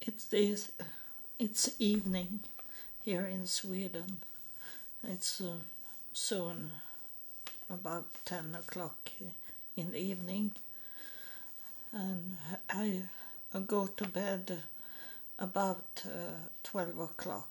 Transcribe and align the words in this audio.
It 0.00 0.24
is 0.32 0.72
it's 1.38 1.70
evening 1.78 2.40
here 3.04 3.26
in 3.26 3.46
Sweden. 3.46 4.20
It's 5.02 5.40
uh, 5.40 5.58
soon 6.12 6.72
about 7.68 8.06
10 8.24 8.54
o'clock 8.54 9.10
in 9.76 9.90
the 9.90 9.98
evening, 9.98 10.52
and 11.92 12.36
I 12.70 13.02
go 13.66 13.86
to 13.86 14.04
bed 14.06 14.62
about 15.38 16.04
uh, 16.04 16.48
12 16.62 16.98
o'clock. 17.00 17.50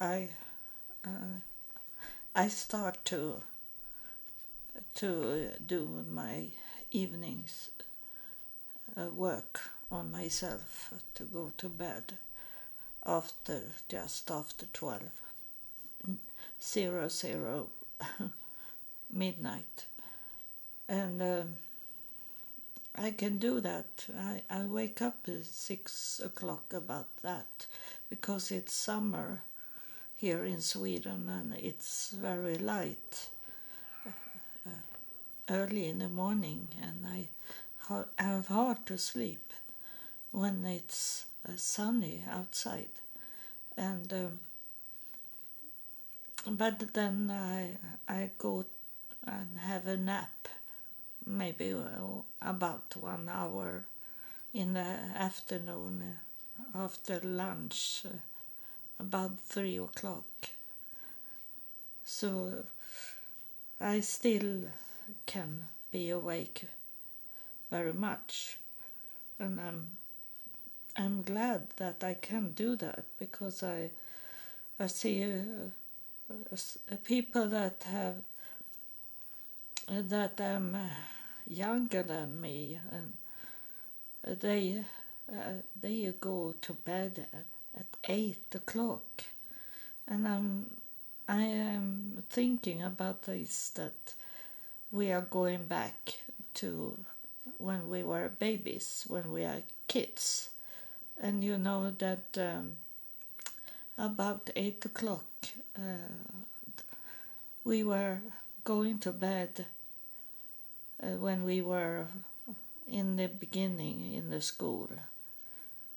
I 0.00 0.28
uh, 1.04 1.40
I 2.34 2.48
start 2.48 3.04
to 3.06 3.42
to 4.94 5.50
do 5.66 6.04
my 6.10 6.46
evenings 6.90 7.70
uh, 8.96 9.10
work 9.10 9.70
on 9.90 10.12
myself 10.12 10.92
to 11.14 11.24
go 11.24 11.52
to 11.58 11.68
bed 11.68 12.14
after 13.04 13.60
just 13.88 14.30
after 14.30 14.66
12 14.72 15.02
zero 16.62 17.08
zero 17.08 17.68
midnight. 19.12 19.86
And 20.88 21.22
um, 21.22 21.54
I 22.96 23.12
can 23.12 23.38
do 23.38 23.60
that. 23.60 24.06
I, 24.18 24.42
I 24.50 24.62
wake 24.62 25.00
up 25.00 25.18
at 25.28 25.44
six 25.44 26.20
o'clock 26.24 26.72
about 26.72 27.16
that 27.22 27.66
because 28.08 28.50
it's 28.50 28.72
summer 28.74 29.42
here 30.16 30.44
in 30.44 30.60
Sweden 30.60 31.28
and 31.28 31.54
it's 31.54 32.10
very 32.10 32.56
light 32.56 33.30
uh, 34.04 34.70
early 35.48 35.88
in 35.88 36.00
the 36.00 36.08
morning 36.08 36.68
and 36.82 37.06
I 37.06 37.28
have 38.18 38.48
hard 38.48 38.84
to 38.86 38.98
sleep 38.98 39.49
when 40.32 40.64
it's 40.64 41.26
uh, 41.48 41.52
sunny 41.56 42.24
outside. 42.30 42.88
And 43.76 44.12
um, 44.12 44.40
but 46.46 46.92
then 46.94 47.30
I 47.30 47.76
I 48.08 48.30
go 48.38 48.64
and 49.26 49.58
have 49.58 49.86
a 49.86 49.96
nap 49.96 50.48
maybe 51.26 51.74
about 52.42 52.96
one 52.96 53.28
hour 53.28 53.84
in 54.52 54.72
the 54.72 54.98
afternoon 55.16 56.02
uh, 56.74 56.78
after 56.84 57.20
lunch 57.22 58.02
uh, 58.04 58.16
about 58.98 59.38
three 59.38 59.76
o'clock. 59.78 60.24
So 62.04 62.64
I 63.80 64.00
still 64.00 64.64
can 65.26 65.64
be 65.90 66.10
awake 66.10 66.64
very 67.70 67.92
much 67.92 68.58
and 69.38 69.60
I'm 69.60 69.88
I'm 71.00 71.22
glad 71.22 71.62
that 71.76 72.04
I 72.04 72.12
can 72.12 72.50
do 72.50 72.76
that 72.76 73.04
because 73.18 73.62
I 73.62 73.90
I 74.78 74.86
see 74.86 75.24
uh, 75.24 75.70
uh, 76.30 76.96
people 77.04 77.48
that 77.48 77.84
have 77.90 78.16
uh, 79.88 80.02
that 80.08 80.38
am 80.42 80.76
younger 81.46 82.02
than 82.02 82.38
me 82.38 82.78
and 82.92 83.14
they 84.40 84.84
they 85.80 86.12
go 86.20 86.54
to 86.60 86.74
bed 86.74 87.26
at, 87.32 87.80
at 87.80 87.86
eight 88.04 88.54
o'clock. 88.54 89.24
And 90.06 90.28
I'm 90.28 90.66
I 91.26 91.44
am 91.44 92.24
thinking 92.28 92.82
about 92.82 93.22
this 93.22 93.70
that 93.70 94.14
we 94.92 95.10
are 95.12 95.22
going 95.22 95.64
back 95.64 96.18
to 96.60 96.98
when 97.56 97.88
we 97.88 98.02
were 98.02 98.28
babies, 98.28 99.06
when 99.08 99.32
we 99.32 99.44
are 99.44 99.62
kids 99.88 100.50
and 101.20 101.44
you 101.44 101.56
know 101.58 101.90
that 101.98 102.38
um, 102.38 102.76
about 103.98 104.50
eight 104.56 104.84
o'clock 104.84 105.24
uh, 105.76 106.12
we 107.64 107.84
were 107.84 108.18
going 108.64 108.98
to 108.98 109.12
bed 109.12 109.66
uh, 111.02 111.06
when 111.18 111.44
we 111.44 111.60
were 111.62 112.06
in 112.88 113.16
the 113.16 113.28
beginning 113.28 114.12
in 114.14 114.30
the 114.30 114.40
school. 114.40 114.88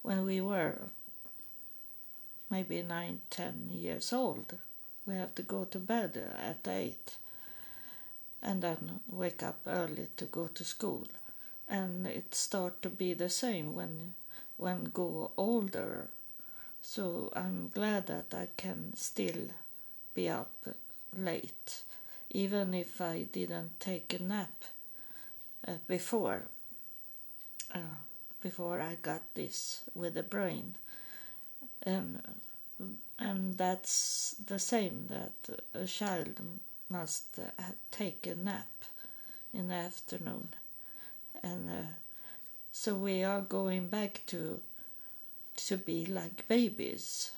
When 0.02 0.26
we 0.26 0.42
were 0.42 0.76
maybe 2.50 2.82
nine 2.82 3.22
ten 3.30 3.70
years 3.72 4.12
old 4.14 4.54
we 5.06 5.16
have 5.16 5.36
to 5.36 5.42
go 5.42 5.66
to 5.66 5.80
bed 5.80 6.18
at 6.42 6.68
eight. 6.68 7.16
And 8.42 8.62
then 8.62 9.00
wake 9.10 9.42
up 9.42 9.60
early 9.66 10.08
to 10.18 10.26
go 10.26 10.48
to 10.48 10.64
school. 10.64 11.08
And 11.68 12.06
it 12.08 12.36
start 12.36 12.82
to 12.82 12.90
be 12.90 13.14
the 13.14 13.30
same 13.30 13.74
when 13.74 14.14
when 14.58 14.86
go 14.94 15.32
older. 15.38 16.08
So 16.82 17.32
I'm 17.36 17.70
glad 17.74 18.08
that 18.08 18.34
I 18.34 18.48
can 18.58 18.94
still 18.96 19.50
be 20.14 20.30
up 20.30 20.52
late, 21.18 21.84
even 22.30 22.74
if 22.74 23.00
I 23.00 23.24
didn't 23.24 23.80
take 23.80 24.14
a 24.14 24.22
nap 24.22 24.54
uh, 25.68 25.74
before. 25.88 26.44
Uh, 27.74 27.80
before 28.42 28.82
I 28.82 28.96
got 29.02 29.22
this 29.34 29.84
with 29.96 30.16
the 30.16 30.24
brain, 30.24 30.76
and 31.82 32.22
and 33.18 33.58
that's 33.58 34.36
the 34.46 34.60
same 34.60 35.08
that 35.10 35.60
a 35.74 35.88
child 35.88 36.42
must 36.90 37.40
uh, 37.40 37.64
take 37.90 38.28
a 38.28 38.36
nap 38.36 38.68
in 39.54 39.70
the 39.70 39.76
afternoon, 39.76 40.50
and 41.42 41.70
uh, 41.70 41.74
so 42.74 42.96
we 42.96 43.24
are 43.24 43.40
going 43.42 43.88
back 43.88 44.22
to 44.28 44.60
to 45.56 45.78
be 45.78 46.06
like 46.06 46.48
babies. 46.50 47.32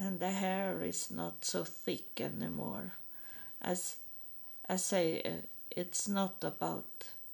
And 0.00 0.18
the 0.18 0.30
hair 0.32 0.82
is 0.82 1.12
not 1.12 1.44
so 1.44 1.62
thick 1.62 2.20
anymore. 2.20 2.92
As 3.62 3.96
I 4.68 4.76
say 4.76 5.22
uh, 5.24 5.46
it's 5.70 6.08
not 6.08 6.42
about 6.42 6.86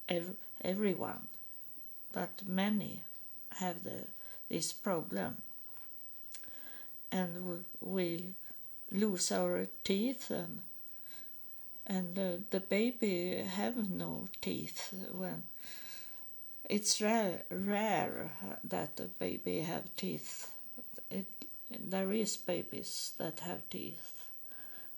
ev- 0.08 0.36
everyone 0.62 1.28
but 2.12 2.48
many 2.48 3.02
have 3.56 3.84
the 3.84 4.08
this 4.48 4.72
problem. 4.72 5.42
And 7.12 7.64
we 7.80 8.24
lose 8.90 9.30
our 9.32 9.66
teeth 9.84 10.30
and 10.30 10.60
and 11.86 12.18
uh, 12.18 12.38
the 12.50 12.60
baby 12.60 13.36
have 13.36 13.76
no 13.90 14.26
teeth 14.40 14.92
when 15.12 15.44
it's 16.68 17.00
rare, 17.00 17.42
rare 17.50 18.30
that 18.64 19.00
a 19.00 19.04
baby 19.04 19.60
have 19.60 19.94
teeth. 19.96 20.50
It, 21.10 21.26
there 21.70 22.12
is 22.12 22.36
babies 22.36 23.12
that 23.18 23.40
have 23.40 23.68
teeth, 23.70 24.24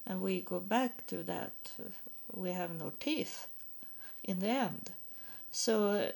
and 0.06 0.20
we 0.20 0.40
go 0.40 0.60
back 0.60 1.06
to 1.08 1.22
that. 1.24 1.52
We 2.32 2.50
have 2.50 2.70
no 2.78 2.92
teeth 3.00 3.46
in 4.24 4.40
the 4.40 4.48
end, 4.48 4.90
so 5.50 5.86
uh, 5.88 6.08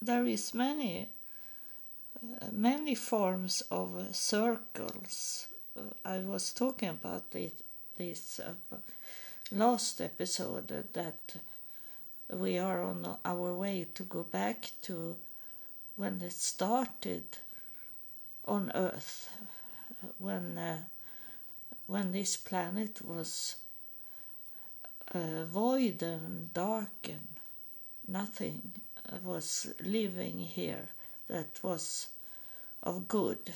there 0.00 0.26
is 0.26 0.54
many, 0.54 1.08
uh, 2.40 2.46
many 2.52 2.94
forms 2.94 3.62
of 3.70 4.14
circles. 4.14 5.48
Uh, 5.76 5.82
I 6.04 6.18
was 6.18 6.52
talking 6.52 6.90
about 6.90 7.24
it, 7.34 7.54
this 7.96 8.40
uh, 8.40 8.76
last 9.50 10.00
episode 10.00 10.68
that 10.92 11.36
we 12.30 12.58
are 12.58 12.82
on 12.82 13.18
our 13.24 13.54
way 13.54 13.86
to 13.94 14.02
go 14.02 14.22
back 14.22 14.70
to 14.82 15.16
when 15.96 16.20
it 16.22 16.32
started 16.32 17.24
on 18.44 18.70
Earth, 18.74 19.30
when 20.18 20.58
uh, 20.58 20.78
when 21.86 22.12
this 22.12 22.36
planet 22.36 23.00
was 23.02 23.56
uh, 25.14 25.44
void 25.44 26.02
and 26.02 26.52
dark 26.52 27.08
and 27.08 27.28
nothing 28.08 28.72
was 29.24 29.72
living 29.80 30.38
here 30.38 30.88
that 31.28 31.62
was 31.62 32.08
of 32.82 33.08
good. 33.08 33.52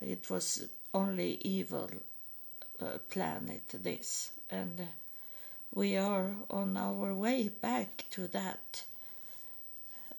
It 0.00 0.30
was 0.30 0.66
only 0.94 1.38
evil 1.42 1.90
uh, 2.80 2.98
planet 3.08 3.62
this 3.82 4.30
and 4.50 4.88
we 5.74 5.96
are 5.96 6.32
on 6.50 6.76
our 6.76 7.14
way 7.14 7.48
back 7.48 8.04
to 8.10 8.28
that 8.28 8.84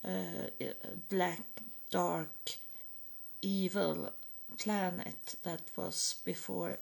uh, 0.06 0.48
black, 1.10 1.44
dark, 1.92 2.58
evil 3.42 4.12
planet 4.58 5.36
that 5.44 5.62
was 5.76 6.16
before 6.26 6.78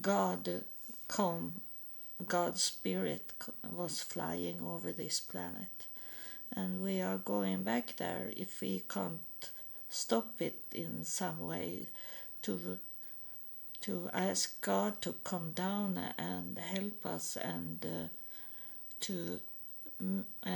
God 0.00 0.62
come, 1.08 1.60
God's 2.26 2.62
spirit 2.62 3.32
was 3.70 4.00
flying 4.00 4.60
over 4.62 4.90
this 4.90 5.20
planet. 5.20 5.86
And 6.56 6.82
we 6.82 7.00
are 7.00 7.18
going 7.18 7.64
back 7.64 7.96
there 7.96 8.30
if 8.36 8.60
we 8.60 8.82
can't 8.88 9.50
stop 9.90 10.40
it 10.40 10.60
in 10.72 11.04
some 11.04 11.40
way 11.40 11.86
to 12.42 12.78
to 13.84 14.08
ask 14.14 14.62
God 14.62 15.02
to 15.02 15.14
come 15.24 15.52
down 15.54 16.00
and 16.16 16.56
help 16.58 17.04
us 17.04 17.36
and 17.36 17.84
uh, 17.84 18.08
to 19.00 19.40
uh, 20.46 20.50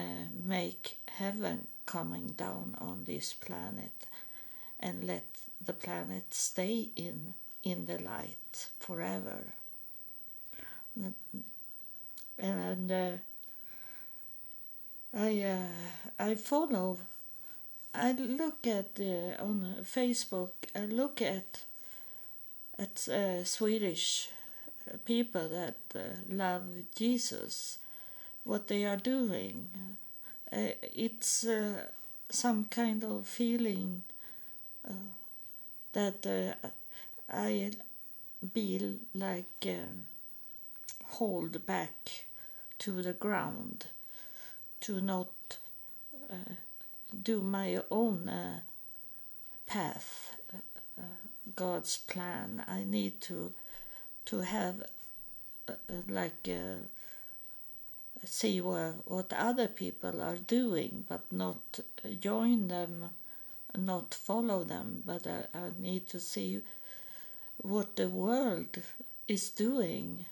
make 0.46 0.96
heaven 1.08 1.66
coming 1.84 2.28
down 2.28 2.74
on 2.80 3.04
this 3.04 3.34
planet 3.34 4.06
and 4.80 5.04
let 5.04 5.26
the 5.62 5.74
planet 5.74 6.32
stay 6.32 6.88
in 6.96 7.34
in 7.62 7.84
the 7.84 7.98
light 7.98 8.68
forever. 8.80 9.52
And 12.38 12.90
uh, 12.90 13.10
I 15.14 15.42
uh, 15.42 16.28
I 16.30 16.34
follow. 16.34 16.96
I 17.94 18.12
look 18.12 18.66
at 18.66 18.98
uh, 18.98 19.42
on 19.42 19.84
Facebook. 19.84 20.52
I 20.74 20.86
look 20.86 21.20
at 21.20 21.64
at 22.78 23.08
uh, 23.08 23.44
Swedish 23.44 24.30
people 25.04 25.48
that 25.48 25.76
uh, 25.94 26.16
love 26.30 26.62
Jesus, 26.94 27.78
what 28.44 28.68
they 28.68 28.84
are 28.84 28.96
doing. 28.96 29.68
Uh, 30.50 30.70
it's 30.94 31.44
uh, 31.44 31.82
some 32.30 32.64
kind 32.70 33.04
of 33.04 33.26
feeling 33.26 34.02
that 35.92 36.54
I 37.30 37.70
feel 38.54 38.94
like 39.14 39.66
um, 39.66 40.06
hold 41.04 41.66
back 41.66 42.26
to 42.78 43.02
the 43.02 43.12
ground 43.12 43.86
to 44.80 45.00
not 45.00 45.28
uh, 46.30 46.54
do 47.22 47.40
my 47.40 47.80
own 47.90 48.28
uh, 48.28 48.60
path, 49.66 50.34
uh, 50.34 50.37
God's 51.56 51.96
plan. 51.96 52.64
I 52.68 52.84
need 52.84 53.20
to 53.22 53.52
to 54.26 54.40
have 54.40 54.82
uh, 55.68 55.72
uh, 55.72 55.94
like 56.08 56.48
uh, 56.48 56.84
see 58.24 58.60
what, 58.60 58.94
what 59.06 59.32
other 59.32 59.68
people 59.68 60.20
are 60.20 60.36
doing, 60.36 61.04
but 61.08 61.22
not 61.30 61.80
join 62.20 62.68
them, 62.68 63.10
not 63.76 64.14
follow 64.14 64.64
them. 64.64 65.02
But 65.06 65.26
I, 65.26 65.46
I 65.58 65.70
need 65.78 66.08
to 66.08 66.20
see 66.20 66.60
what 67.56 67.96
the 67.96 68.08
world 68.08 68.78
is 69.26 69.50
doing 69.50 70.26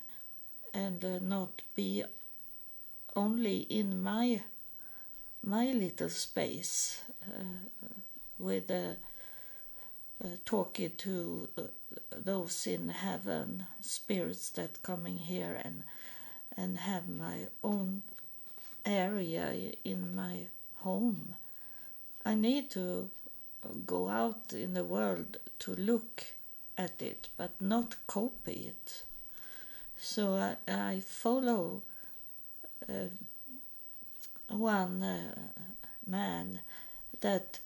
and 0.73 1.03
uh, 1.03 1.19
not 1.21 1.61
be 1.75 2.03
only 3.15 3.59
in 3.61 4.01
my 4.01 4.41
my 5.43 5.65
little 5.71 6.09
space 6.09 7.01
uh, 7.23 7.43
with 8.37 8.69
uh, 8.69 8.93
talking 10.45 10.91
to 10.97 11.47
uh, 11.57 11.61
those 12.15 12.67
in 12.67 12.89
heaven 12.89 13.65
spirits 13.81 14.49
that 14.51 14.81
coming 14.83 15.17
here 15.17 15.59
and 15.63 15.83
and 16.55 16.79
have 16.79 17.07
my 17.07 17.47
own 17.63 18.01
area 18.83 19.73
in 19.83 20.15
my 20.15 20.47
home. 20.77 21.35
I 22.25 22.33
need 22.33 22.71
to 22.71 23.09
go 23.85 24.09
out 24.09 24.53
in 24.53 24.73
the 24.73 24.83
world 24.83 25.37
to 25.59 25.75
look 25.75 26.23
at 26.77 27.01
it 27.01 27.29
but 27.37 27.61
not 27.61 27.95
copy 28.07 28.73
it. 28.73 29.03
So 29.97 30.35
i, 30.35 30.55
I 30.71 30.99
follow 30.99 31.83
uh, 32.89 33.09
one 34.49 35.03
uh, 35.03 35.35
man 36.05 36.59
that 37.21 37.59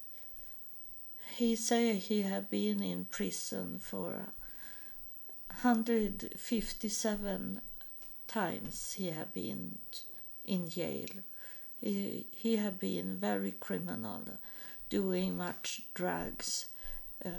he 1.41 1.55
say 1.55 1.95
he 1.95 2.21
had 2.21 2.51
been 2.51 2.83
in 2.83 3.05
prison 3.05 3.79
for 3.79 4.27
157 5.63 7.61
times 8.27 8.93
he 8.93 9.07
had 9.07 9.33
been 9.33 9.79
in 10.45 10.69
jail. 10.69 11.07
He, 11.79 12.27
he 12.31 12.57
had 12.57 12.79
been 12.79 13.17
very 13.17 13.53
criminal 13.59 14.21
doing 14.87 15.35
much 15.35 15.81
drugs 15.95 16.67
uh, 17.25 17.29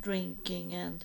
drinking 0.00 0.74
and, 0.74 1.04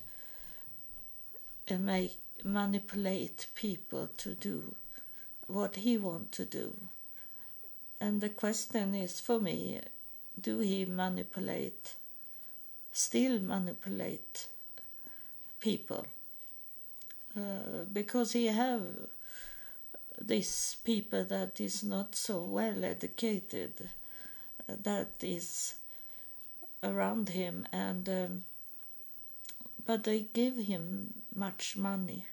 and 1.68 1.86
make 1.86 2.16
manipulate 2.42 3.46
people 3.54 4.08
to 4.16 4.34
do 4.34 4.74
what 5.46 5.76
he 5.76 5.96
want 5.96 6.32
to 6.32 6.44
do. 6.44 6.74
And 8.00 8.20
the 8.20 8.28
question 8.28 8.92
is 8.96 9.20
for 9.20 9.38
me 9.38 9.82
do 10.40 10.58
he 10.58 10.84
manipulate 10.84 11.94
still 12.94 13.40
manipulate 13.40 14.46
people. 15.60 16.06
Uh, 17.36 17.84
because 17.92 18.32
he 18.32 18.46
have 18.46 18.82
these 20.20 20.76
people 20.84 21.24
that 21.24 21.60
is 21.60 21.82
not 21.82 22.14
so 22.14 22.38
well 22.42 22.84
educated 22.84 23.72
uh, 24.68 24.74
that 24.82 25.08
is 25.20 25.74
around 26.82 27.30
him 27.30 27.66
and 27.72 28.08
um, 28.08 28.42
but 29.86 30.04
they 30.04 30.26
give 30.32 30.56
him 30.56 31.14
much 31.34 31.76
money. 31.76 32.26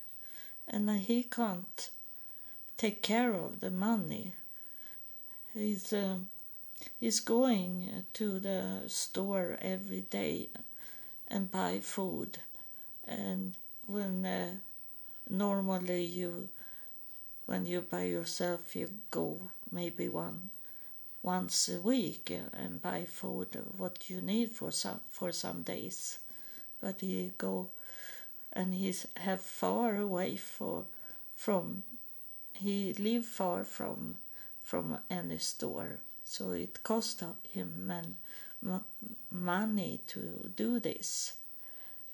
And 0.68 0.90
he 0.90 1.24
can't 1.24 1.90
take 2.78 3.02
care 3.02 3.34
of 3.34 3.60
the 3.60 3.72
money. 3.72 4.34
He's 5.54 5.92
uh, 5.92 6.20
is 7.00 7.20
going 7.20 8.06
to 8.14 8.40
the 8.40 8.84
store 8.88 9.58
every 9.62 10.02
day 10.02 10.50
and 11.28 11.52
buy 11.52 11.80
food. 11.80 12.38
And 13.08 13.56
when 13.88 14.26
uh, 14.26 14.56
normally 15.30 16.04
you 16.04 16.50
when 17.46 17.66
you 17.66 17.82
by 17.82 18.04
yourself 18.04 18.76
you 18.76 18.90
go 19.10 19.40
maybe 19.72 20.08
one 20.08 20.50
once 21.24 21.70
a 21.70 21.80
week 21.80 22.32
and 22.54 22.82
buy 22.82 23.04
food 23.06 23.58
what 23.78 24.10
you 24.10 24.22
need 24.22 24.52
for 24.52 24.72
some 24.72 25.02
for 25.10 25.32
some 25.32 25.64
days. 25.64 26.20
But 26.82 27.02
he 27.02 27.32
go 27.38 27.70
and 28.54 28.74
he's 28.74 29.08
have 29.18 29.42
far 29.42 29.96
away 29.96 30.36
for 30.38 30.86
from 31.36 31.84
he 32.54 32.94
live 32.94 33.26
far 33.26 33.64
from 33.64 34.16
from 34.64 34.98
any 35.10 35.38
store 35.38 36.00
so 36.32 36.52
it 36.52 36.82
cost 36.82 37.22
him 37.50 37.88
man, 37.88 38.16
money 39.30 40.00
to 40.08 40.50
do 40.56 40.80
this. 40.80 41.34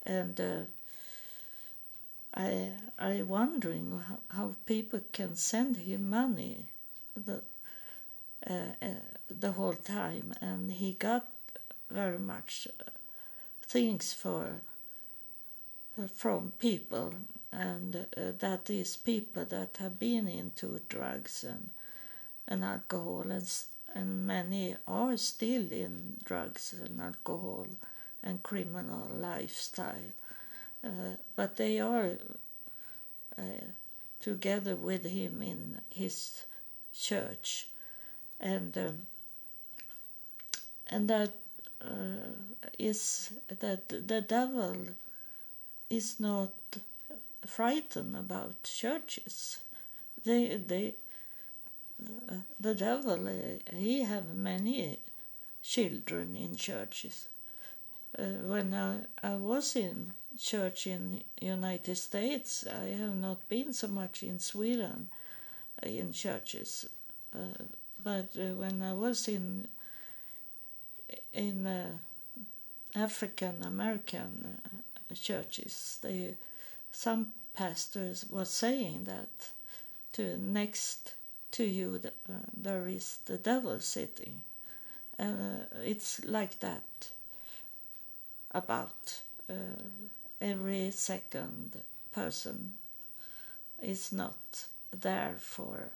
And 0.08 0.42
uh, 0.42 0.62
I 2.34 2.72
I 2.98 3.22
wondering 3.22 4.02
how, 4.08 4.20
how, 4.36 4.56
people 4.66 5.02
can 5.12 5.36
send 5.36 5.78
him 5.78 6.10
money 6.10 6.66
the 7.16 7.44
uh, 8.50 8.74
uh, 8.82 8.88
the 9.30 9.52
whole 9.52 9.76
time. 9.76 10.34
And 10.42 10.72
he 10.72 10.94
got 10.94 11.28
very 11.92 12.18
much 12.18 12.68
uh, 12.80 12.90
things 13.62 14.14
for 14.14 14.62
uh, 16.02 16.08
from 16.08 16.54
people. 16.58 17.14
And 17.52 17.96
uh, 17.96 18.32
that 18.40 18.68
is 18.72 18.98
people 18.98 19.46
that 19.46 19.78
have 19.78 20.00
been 20.00 20.28
into 20.28 20.82
drugs 20.90 21.44
and 21.44 21.70
and 22.48 22.64
alcohol 22.64 23.30
and 23.30 23.48
and 23.98 24.28
many 24.28 24.76
are 24.88 25.18
still 25.18 25.72
in 25.72 26.18
drugs 26.24 26.76
and 26.84 27.02
alcohol 27.02 27.66
and 28.24 28.44
criminal 28.44 29.10
lifestyle. 29.20 30.12
Uh, 30.84 31.16
but 31.36 31.58
they 31.58 31.80
are 31.80 32.12
uh, 33.38 33.66
together 34.22 34.76
with 34.76 35.06
him 35.06 35.42
in 35.42 35.82
his 35.90 36.44
church, 36.94 37.68
and 38.40 38.78
um, 38.78 38.98
and 40.90 41.10
that 41.10 41.34
uh, 41.82 42.34
is 42.78 43.32
that 43.48 43.90
the 43.90 44.22
devil 44.22 44.76
is 45.90 46.20
not 46.20 46.54
frightened 47.46 48.16
about 48.16 48.62
churches. 48.64 49.58
They 50.24 50.58
they 50.58 50.96
the 52.60 52.76
devil 52.76 53.28
uh, 53.28 53.76
he 53.76 54.04
have 54.04 54.36
many 54.36 55.00
children 55.64 56.36
in 56.36 56.56
churches. 56.56 57.28
Uh, 58.18 58.24
when 58.46 58.74
I, 58.74 58.98
I 59.24 59.36
was 59.36 59.76
in 59.76 60.14
church 60.38 60.86
in 60.86 61.24
united 61.42 61.96
states 61.96 62.64
i 62.68 62.90
have 62.90 63.16
not 63.16 63.50
been 63.50 63.74
so 63.74 63.88
much 63.88 64.22
in 64.22 64.38
sweden 64.40 65.08
uh, 65.84 65.90
in 65.90 66.12
churches. 66.12 66.88
Uh, 67.34 67.64
but 68.04 68.30
uh, 68.38 68.54
when 68.54 68.82
i 68.84 68.94
was 68.94 69.28
in 69.28 69.68
in 71.34 71.66
uh, 71.66 71.88
african 72.96 73.64
american 73.64 74.60
churches 75.16 76.00
they 76.04 76.36
some 76.92 77.28
pastors 77.56 78.26
were 78.30 78.46
saying 78.46 79.06
that 79.06 79.50
to 80.14 80.38
next 80.38 81.14
to 81.58 81.66
you 81.66 82.00
uh, 82.06 82.34
there 82.56 82.88
is 82.88 83.18
the 83.26 83.38
devil 83.38 83.80
sitting. 83.80 84.44
And 85.18 85.40
uh, 85.40 85.80
it's 85.84 86.24
like 86.24 86.60
that 86.60 87.10
about 88.52 89.22
uh, 89.50 89.82
every 90.40 90.92
second 90.92 91.82
person 92.14 92.74
is 93.82 94.12
not 94.12 94.68
there 94.92 95.36
for 95.40 95.90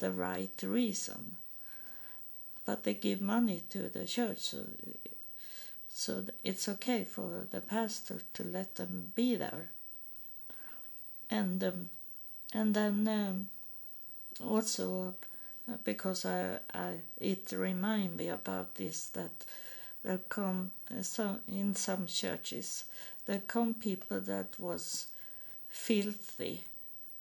the 0.00 0.10
right 0.10 0.62
reason. 0.64 1.36
But 2.64 2.82
they 2.82 2.94
give 2.94 3.20
money 3.20 3.62
to 3.70 3.88
the 3.88 4.06
church, 4.06 4.38
so, 4.38 4.64
so 5.90 6.24
it's 6.42 6.68
okay 6.68 7.04
for 7.04 7.46
the 7.50 7.60
pastor 7.60 8.22
to 8.32 8.42
let 8.42 8.74
them 8.74 9.12
be 9.14 9.36
there. 9.36 9.68
And 11.30 11.62
um, 11.62 11.90
and 12.52 12.74
then 12.74 13.06
um, 13.06 13.48
also 14.42 15.14
uh, 15.70 15.76
because 15.84 16.24
I, 16.24 16.58
I 16.72 16.94
it 17.20 17.52
remind 17.52 18.16
me 18.16 18.28
about 18.28 18.74
this 18.74 19.08
that 19.08 19.44
there 20.02 20.20
come 20.28 20.70
uh, 20.90 21.02
some 21.02 21.40
in 21.48 21.74
some 21.74 22.06
churches 22.06 22.84
there 23.26 23.42
come 23.46 23.74
people 23.74 24.20
that 24.20 24.58
was 24.58 25.06
filthy 25.68 26.64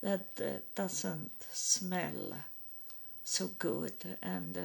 that 0.01 0.27
uh, 0.41 0.59
doesn't 0.75 1.31
smell 1.51 2.33
so 3.23 3.49
good 3.57 3.93
and 4.21 4.57
uh, 4.57 4.61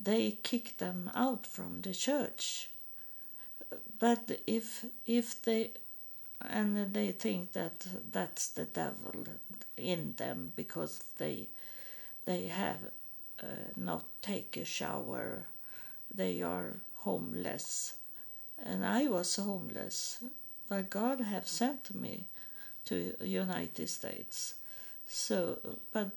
they 0.00 0.38
kick 0.42 0.76
them 0.78 1.10
out 1.14 1.46
from 1.46 1.82
the 1.82 1.92
church. 1.92 2.68
But 3.98 4.40
if 4.46 4.84
if 5.06 5.42
they 5.42 5.72
and 6.40 6.92
they 6.94 7.12
think 7.12 7.52
that 7.52 7.86
that's 8.12 8.48
the 8.48 8.64
devil 8.64 9.24
in 9.76 10.14
them 10.16 10.52
because 10.56 11.02
they 11.18 11.46
they 12.26 12.46
have 12.46 12.78
uh, 13.42 13.46
not 13.76 14.04
take 14.22 14.56
a 14.56 14.64
shower. 14.64 15.44
They 16.14 16.42
are 16.42 16.74
homeless. 16.96 17.94
And 18.58 18.84
i 18.86 19.06
was 19.06 19.36
homeless 19.36 20.22
but 20.68 20.90
god 20.90 21.20
have 21.20 21.46
sent 21.48 21.94
me 21.94 22.24
to 22.86 23.14
united 23.22 23.88
states. 23.88 24.54
So 25.06 25.58
but 25.92 26.10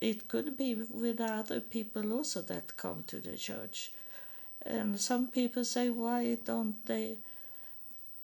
it 0.00 0.28
could 0.28 0.56
be 0.56 0.74
with 0.74 1.20
other 1.20 1.60
people 1.60 2.12
also 2.12 2.42
that 2.42 2.76
come 2.76 3.04
to 3.08 3.16
the 3.20 3.36
church. 3.36 3.92
And 4.62 5.00
some 5.00 5.28
people 5.28 5.64
say 5.64 5.90
why 5.90 6.36
don't 6.44 6.84
they 6.86 7.16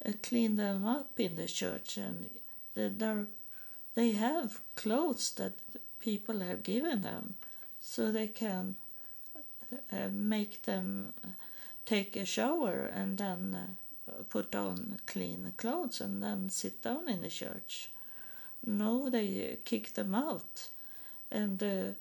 uh, 0.06 0.12
clean 0.23 0.56
them 0.56 0.87
up 0.87 1.18
in 1.18 1.37
the 1.37 1.47
church 1.47 1.97
and 1.97 2.30
they 2.75 2.90
they 3.94 4.12
have 4.12 4.61
clothes 4.75 5.32
that 5.32 5.52
people 6.00 6.40
have 6.40 6.62
given 6.62 7.02
them 7.02 7.35
so 7.80 8.11
they 8.11 8.26
can 8.26 8.76
uh, 9.92 10.09
make 10.11 10.62
them 10.62 11.12
take 11.85 12.16
a 12.16 12.25
shower 12.25 12.90
and 12.94 13.18
then 13.18 13.56
uh, 14.09 14.12
put 14.28 14.54
on 14.54 14.99
clean 15.06 15.52
clothes 15.56 16.00
and 16.00 16.23
then 16.23 16.49
sit 16.49 16.82
down 16.82 17.09
in 17.09 17.23
the 17.23 17.28
church. 17.28 17.90
No, 18.64 19.11
they 19.11 19.59
kick 19.64 19.94
them 19.94 20.14
out. 20.14 20.68
And 21.30 21.62
uh, 21.62 21.94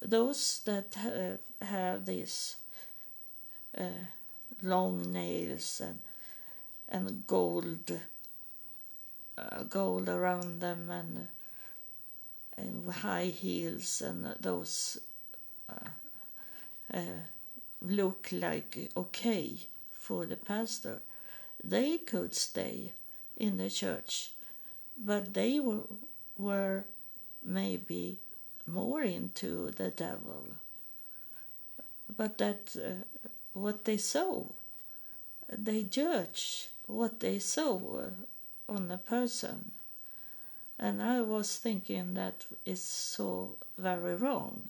those 0.00 0.60
that 0.64 0.96
ha- 0.96 1.66
have 1.66 2.06
these 2.06 2.56
uh, 3.76 4.06
long 4.62 5.12
nails 5.12 5.82
and 5.84 5.98
and 6.88 7.26
gold 7.26 7.98
uh, 9.38 9.62
gold 9.64 10.08
around 10.08 10.60
them 10.60 10.90
and 10.90 11.28
and 12.56 12.90
high 12.90 13.26
heels 13.26 14.00
and 14.00 14.34
those 14.40 14.98
uh, 15.68 15.88
uh, 16.94 17.00
look 17.82 18.28
like 18.32 18.90
okay 18.96 19.56
for 19.92 20.24
the 20.26 20.36
pastor. 20.36 21.00
They 21.62 21.98
could 21.98 22.34
stay 22.34 22.92
in 23.36 23.56
the 23.58 23.68
church, 23.68 24.32
but 24.96 25.34
they 25.34 25.60
were, 25.60 25.82
were 26.38 26.84
maybe 27.44 28.18
more 28.66 29.02
into 29.02 29.70
the 29.72 29.90
devil. 29.90 30.46
But 32.16 32.38
that 32.38 32.76
uh, 32.76 33.04
what 33.52 33.84
they 33.84 33.96
saw, 33.96 34.44
they 35.48 35.82
judge 35.82 36.68
what 36.86 37.20
they 37.20 37.38
saw 37.38 37.78
on 38.68 38.90
a 38.90 38.98
person 38.98 39.72
and 40.78 41.02
I 41.02 41.22
was 41.22 41.56
thinking 41.56 42.14
that 42.14 42.44
is 42.66 42.82
so 42.82 43.56
very 43.78 44.14
wrong. 44.14 44.68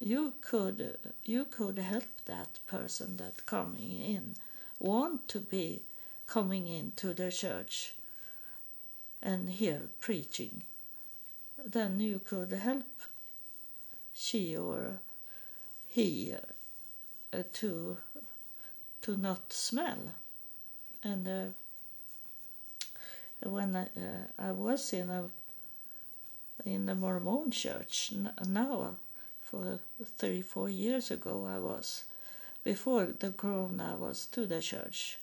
You 0.00 0.34
could 0.40 0.96
you 1.24 1.44
could 1.44 1.78
help 1.78 2.04
that 2.26 2.58
person 2.66 3.16
that 3.18 3.44
coming 3.44 4.00
in 4.00 4.36
want 4.78 5.28
to 5.28 5.40
be 5.40 5.82
coming 6.26 6.66
into 6.66 7.12
the 7.12 7.30
church 7.30 7.94
and 9.22 9.50
hear 9.50 9.82
preaching. 10.00 10.62
Then 11.62 12.00
you 12.00 12.20
could 12.20 12.52
help 12.52 12.86
she 14.14 14.56
or 14.56 15.00
he 15.88 16.34
uh, 17.32 17.42
to 17.54 17.98
to 19.02 19.16
not 19.16 19.52
smell 19.52 20.14
and 21.08 21.26
uh, 21.26 21.44
when 23.48 23.76
I, 23.76 23.84
uh, 23.84 24.48
I 24.48 24.52
was 24.52 24.92
in 24.92 25.10
a 25.10 25.24
in 26.64 26.86
the 26.86 26.94
Mormon 26.94 27.50
church 27.50 28.12
now 28.46 28.96
for 29.40 29.80
three 30.18 30.42
four 30.42 30.68
years 30.68 31.10
ago 31.10 31.48
I 31.48 31.58
was 31.58 32.04
before 32.64 33.06
the 33.06 33.30
corona 33.30 33.96
was 33.98 34.26
to 34.26 34.46
the 34.46 34.60
church. 34.60 35.18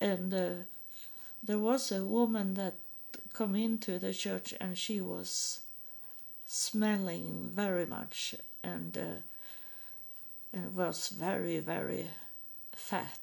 And 0.00 0.32
uh, 0.32 0.50
there 1.42 1.58
was 1.58 1.90
a 1.90 2.04
woman 2.04 2.54
that 2.54 2.74
come 3.32 3.56
into 3.56 3.98
the 3.98 4.12
church 4.12 4.54
and 4.60 4.78
she 4.78 5.00
was 5.00 5.60
smelling 6.46 7.50
very 7.52 7.86
much 7.86 8.36
and, 8.62 8.96
uh, 8.96 9.22
and 10.52 10.76
was 10.76 11.08
very 11.08 11.58
very 11.58 12.10
fat 12.76 13.18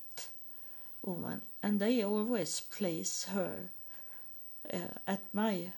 woman. 1.03 1.41
And 1.63 1.79
they 1.79 2.03
always 2.03 2.59
place 2.59 3.25
her 3.33 3.69
uh, 4.73 4.77
at 5.07 5.21
my 5.33 5.71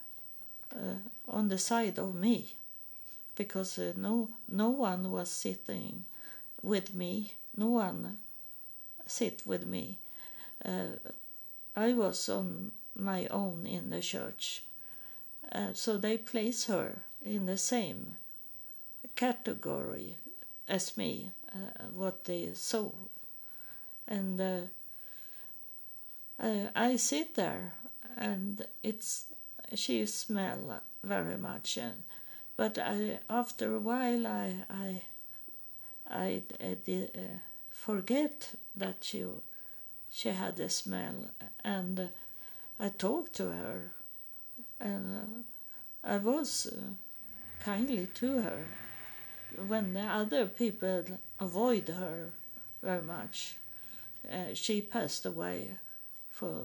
uh, 0.74 0.98
on 1.28 1.50
the 1.50 1.58
side 1.58 2.00
of 2.00 2.16
me. 2.16 2.56
Because 3.36 3.80
uh, 3.80 3.94
no 3.96 4.30
no 4.48 4.70
one 4.70 5.12
was 5.12 5.30
sitting 5.30 6.06
with 6.62 6.94
me. 6.94 7.34
No 7.56 7.68
one 7.68 8.18
sit 9.06 9.42
with 9.46 9.66
me. 9.66 9.98
I 11.76 11.94
was 11.94 12.30
on 12.30 12.72
my 12.96 13.26
own 13.28 13.66
in 13.66 13.90
the 13.90 14.02
church. 14.02 14.64
So 15.74 15.98
they 15.98 16.18
place 16.18 16.66
her 16.66 17.00
in 17.26 17.46
the 17.46 17.58
same 17.58 18.16
category 19.16 20.16
as 20.68 20.98
me 20.98 21.32
uh, 21.52 21.84
what 21.94 22.24
they 22.26 22.50
saw. 22.54 22.92
And 24.08 24.70
uh, 26.40 26.68
I, 26.76 26.96
sit 26.96 27.36
there 27.36 27.74
and 28.18 28.66
it's 28.84 29.26
she 29.76 30.06
smell 30.06 30.82
very 31.04 31.38
much 31.38 31.78
and 31.78 32.04
but 32.58 32.78
I 32.78 33.20
after 33.30 33.76
a 33.76 33.80
while 33.80 34.28
I 34.28 34.56
I 34.70 35.02
I, 36.10 36.42
I 36.60 36.78
did, 36.86 37.12
uh, 37.16 37.38
forget 37.70 38.52
that 38.76 38.98
she 39.02 39.26
she 40.12 40.30
had 40.30 40.60
a 40.60 40.70
smell 40.70 41.32
and 41.64 42.10
I 42.80 42.90
talked 42.90 43.34
to 43.36 43.50
her 43.50 43.92
and 44.80 45.46
I 46.04 46.18
was 46.18 46.72
kindly 47.64 48.08
to 48.16 48.42
her 48.42 48.66
when 49.68 49.94
the 49.94 50.02
other 50.02 50.46
people 50.46 51.04
avoid 51.40 51.88
her 51.88 52.30
very 52.82 53.02
much. 53.02 53.56
Uh, 54.30 54.54
she 54.54 54.82
passed 54.82 55.26
away 55.26 55.70
for 56.34 56.64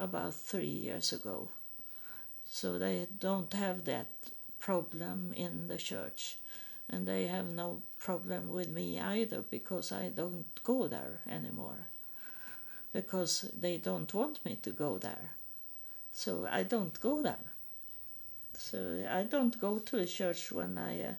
about 0.00 0.34
three 0.34 0.66
years 0.66 1.12
ago. 1.12 1.48
So 2.50 2.78
they 2.78 3.06
don't 3.20 3.52
have 3.52 3.84
that 3.84 4.08
problem 4.58 5.32
in 5.36 5.68
the 5.68 5.78
church. 5.78 6.36
And 6.90 7.06
they 7.06 7.26
have 7.28 7.46
no 7.46 7.82
problem 7.98 8.50
with 8.50 8.68
me 8.68 9.00
either 9.00 9.42
because 9.50 9.92
I 9.92 10.08
don't 10.08 10.46
go 10.64 10.88
there 10.88 11.20
anymore. 11.30 11.88
Because 12.92 13.50
they 13.58 13.78
don't 13.78 14.12
want 14.12 14.44
me 14.44 14.58
to 14.62 14.70
go 14.70 14.98
there. 14.98 15.30
So 16.12 16.46
I 16.50 16.62
don't 16.64 17.00
go 17.00 17.22
there. 17.22 17.46
So 18.52 19.06
I 19.10 19.22
don't 19.22 19.58
go 19.60 19.78
to 19.78 19.98
a 19.98 20.06
church 20.06 20.52
when 20.52 20.76
I, 20.76 21.00
uh, 21.00 21.14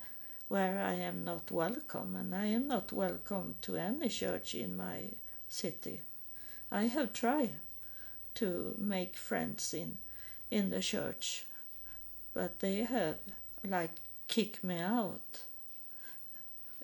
where 0.48 0.80
I 0.80 0.94
am 0.94 1.26
not 1.26 1.52
welcome, 1.52 2.16
and 2.16 2.34
I 2.34 2.46
am 2.46 2.68
not 2.68 2.92
welcome 2.92 3.56
to 3.64 3.76
any 3.76 4.10
church 4.10 4.56
in 4.56 4.78
my 4.78 5.10
city. 5.50 6.02
I 6.72 6.84
have 6.84 7.12
tried 7.12 7.52
to 8.36 8.76
make 8.78 9.18
friends 9.18 9.74
in 9.74 9.98
in 10.52 10.70
the 10.70 10.82
church. 10.82 11.46
But 12.34 12.60
they 12.60 12.84
have 12.84 13.18
like 13.68 13.96
kicked 14.28 14.64
me 14.64 14.80
out 14.80 15.44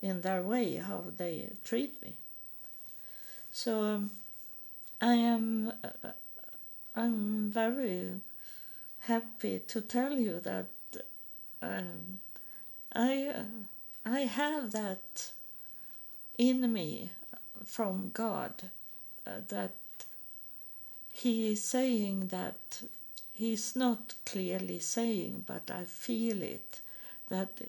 in 0.02 0.22
their 0.22 0.42
way 0.42 0.78
how 0.78 1.06
they 1.18 1.50
treat 1.64 2.02
me. 2.02 2.16
So 3.52 3.84
um, 3.84 4.12
i 5.02 5.16
am 5.16 5.74
uh, 5.84 6.12
i'm 6.96 7.50
very 7.52 8.10
happy 9.00 9.60
to 9.68 9.82
tell 9.82 10.14
you 10.14 10.40
that 10.40 10.68
um, 11.62 12.20
i 12.94 13.28
uh, 13.36 13.44
i 14.06 14.22
have 14.22 14.72
that 14.72 15.32
in 16.38 16.72
me 16.72 17.12
from 17.66 18.12
god 18.14 18.54
uh, 19.26 19.32
that 19.50 19.74
he 21.12 21.52
is 21.52 21.64
saying 21.64 22.28
that 22.28 22.82
he's 23.34 23.76
not 23.76 24.14
clearly 24.26 24.80
saying, 24.80 25.44
but 25.46 25.70
I 25.70 25.84
feel 25.84 26.42
it 26.42 26.80
that 27.30 27.62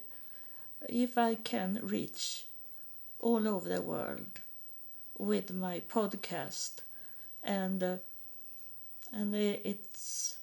if 0.89 1.17
I 1.19 1.35
can 1.35 1.81
reach 1.83 2.45
all 3.21 3.47
over 3.47 3.69
the 3.69 3.83
world 3.83 4.41
with 5.19 5.53
my 5.53 5.81
podcast 5.81 6.81
and 7.43 7.83
uh, 7.83 7.97
and 9.13 9.35
it's 9.35 10.39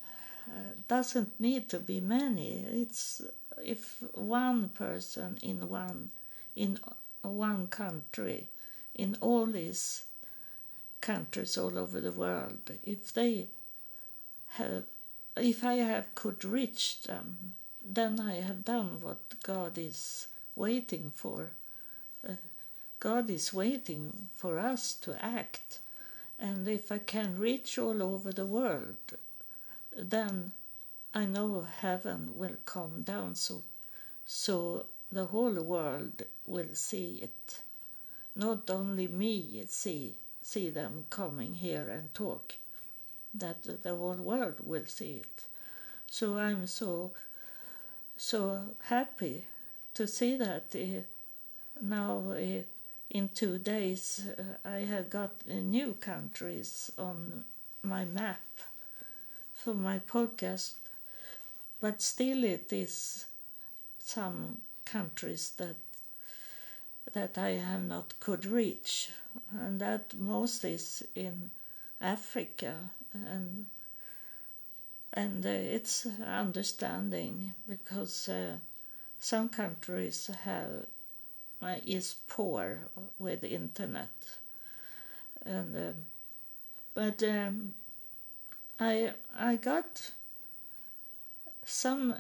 uh, 0.47 0.73
doesn't 0.87 1.39
need 1.39 1.69
to 1.69 1.79
be 1.79 1.99
many. 1.99 2.65
It's 2.71 3.21
if 3.63 4.01
one 4.13 4.69
person 4.69 5.37
in 5.41 5.69
one 5.69 6.11
in 6.55 6.79
one 7.21 7.67
country 7.67 8.47
in 8.95 9.17
all 9.21 9.45
these 9.45 10.03
countries 11.01 11.57
all 11.57 11.77
over 11.77 11.99
the 12.01 12.11
world 12.11 12.71
if 12.83 13.13
they 13.13 13.47
have 14.57 14.83
if 15.37 15.63
i 15.63 15.75
have 15.75 16.13
could 16.15 16.43
reach 16.43 17.01
them 17.03 17.53
then 17.83 18.19
i 18.19 18.35
have 18.35 18.65
done 18.65 18.99
what 19.01 19.19
god 19.43 19.77
is 19.77 20.27
waiting 20.55 21.11
for. 21.15 21.51
Uh, 22.27 22.33
god 22.99 23.29
is 23.29 23.53
waiting 23.53 24.27
for 24.35 24.59
us 24.59 24.93
to 24.93 25.23
act. 25.23 25.79
And 26.37 26.67
if 26.67 26.91
i 26.91 26.97
can 26.97 27.39
reach 27.39 27.77
all 27.77 28.01
over 28.03 28.31
the 28.31 28.45
world 28.45 28.97
then 29.97 30.51
i 31.13 31.25
know 31.25 31.67
heaven 31.81 32.37
will 32.37 32.57
come 32.65 33.01
down 33.01 33.35
so 33.35 33.63
so 34.25 34.85
the 35.11 35.25
whole 35.25 35.59
world 35.63 36.21
will 36.45 36.73
see 36.73 37.19
it. 37.23 37.61
Not 38.35 38.69
only 38.69 39.07
me 39.07 39.63
see 39.67 40.17
see 40.49 40.69
them 40.69 41.05
coming 41.09 41.53
here 41.53 41.87
and 41.95 42.13
talk 42.13 42.53
that 43.33 43.61
the 43.83 43.95
whole 43.95 44.15
world 44.31 44.55
will 44.65 44.85
see 44.85 45.21
it. 45.25 45.43
So 46.07 46.37
i'm 46.37 46.65
so 46.65 47.11
so 48.17 48.39
happy 48.95 49.45
to 49.93 50.07
see 50.07 50.35
that 50.35 50.75
uh, 50.75 51.01
now 51.81 52.31
uh, 52.31 52.63
in 53.17 53.29
two 53.33 53.57
days 53.59 54.25
uh, 54.37 54.69
i 54.77 54.79
have 54.93 55.09
got 55.09 55.31
new 55.47 55.93
countries 56.09 56.91
on 56.97 57.45
my 57.83 58.03
map 58.05 58.47
for 59.53 59.73
my 59.73 59.99
podcast 59.99 60.73
but 61.81 62.01
still 62.01 62.43
it 62.43 62.73
is 62.73 63.25
some 63.99 64.57
countries 64.85 65.51
that 65.57 65.75
that 67.13 67.37
I 67.37 67.51
have 67.51 67.83
not 67.83 68.13
could 68.19 68.45
reach, 68.45 69.09
and 69.51 69.79
that 69.79 70.13
most 70.17 70.63
is 70.63 71.03
in 71.15 71.51
Africa, 72.01 72.75
and 73.13 73.65
and 75.13 75.45
uh, 75.45 75.49
it's 75.49 76.07
understanding 76.25 77.53
because 77.67 78.29
uh, 78.29 78.57
some 79.19 79.49
countries 79.49 80.29
have 80.45 80.85
uh, 81.61 81.75
is 81.85 82.15
poor 82.27 82.79
with 83.17 83.43
internet, 83.43 84.09
and 85.45 85.75
um, 85.75 85.93
but 86.93 87.23
um, 87.23 87.73
I 88.79 89.13
I 89.37 89.55
got 89.57 90.11
some 91.65 92.15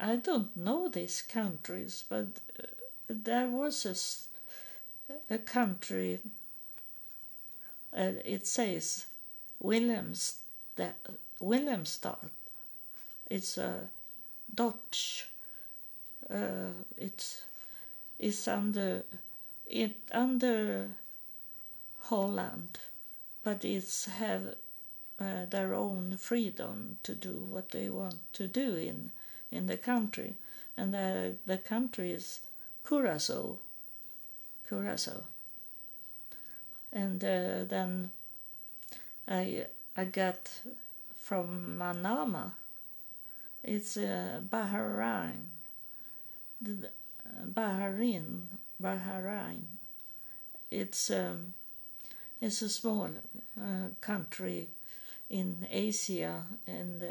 I 0.00 0.16
don't 0.16 0.56
know 0.56 0.88
these 0.88 1.22
countries, 1.22 2.04
but 2.08 2.28
uh, 2.58 2.66
there 3.08 3.48
was 3.48 3.86
a, 3.86 5.34
a 5.34 5.38
country. 5.38 6.20
Uh, 7.92 8.12
it 8.24 8.46
says 8.46 9.06
Williams 9.60 10.38
Williamstad. 10.78 10.94
Williamstad. 11.40 12.30
It's 13.30 13.58
a 13.58 13.88
Dutch. 14.54 15.28
Uh, 16.30 16.72
it's 16.96 17.42
it's 18.18 18.48
under 18.48 19.02
it 19.66 19.96
under 20.12 20.88
Holland, 22.00 22.78
but 23.42 23.64
it's 23.64 24.06
have 24.06 24.54
uh, 25.20 25.46
their 25.50 25.74
own 25.74 26.16
freedom 26.16 26.98
to 27.02 27.14
do 27.14 27.32
what 27.50 27.70
they 27.70 27.88
want 27.88 28.20
to 28.34 28.48
do 28.48 28.76
in 28.76 29.12
in 29.50 29.66
the 29.66 29.76
country, 29.76 30.34
and 30.76 30.92
the 30.94 31.36
the 31.46 31.58
country 31.58 32.12
is 32.12 32.40
Curacao. 32.86 33.58
Curacao. 34.68 35.24
And 36.92 37.22
uh, 37.22 37.64
then 37.68 38.10
I 39.26 39.66
I 39.96 40.04
got 40.04 40.50
from 41.16 41.78
Manama. 41.78 42.52
It's 43.62 43.96
uh, 43.96 44.40
Bahrain. 44.48 45.44
Bahrain. 47.54 48.42
Bahrain. 48.82 49.62
It's 50.70 51.10
um, 51.10 51.54
it's 52.40 52.62
a 52.62 52.68
small 52.68 53.10
uh, 53.60 53.88
country 54.00 54.68
in 55.28 55.66
Asia, 55.70 56.42
and 56.66 57.02
uh, 57.02 57.06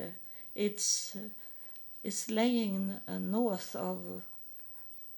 it's 0.55 1.15
uh, 1.15 1.29
it's 2.03 2.29
laying 2.29 2.99
uh, 3.07 3.17
north 3.19 3.75
of 3.75 4.23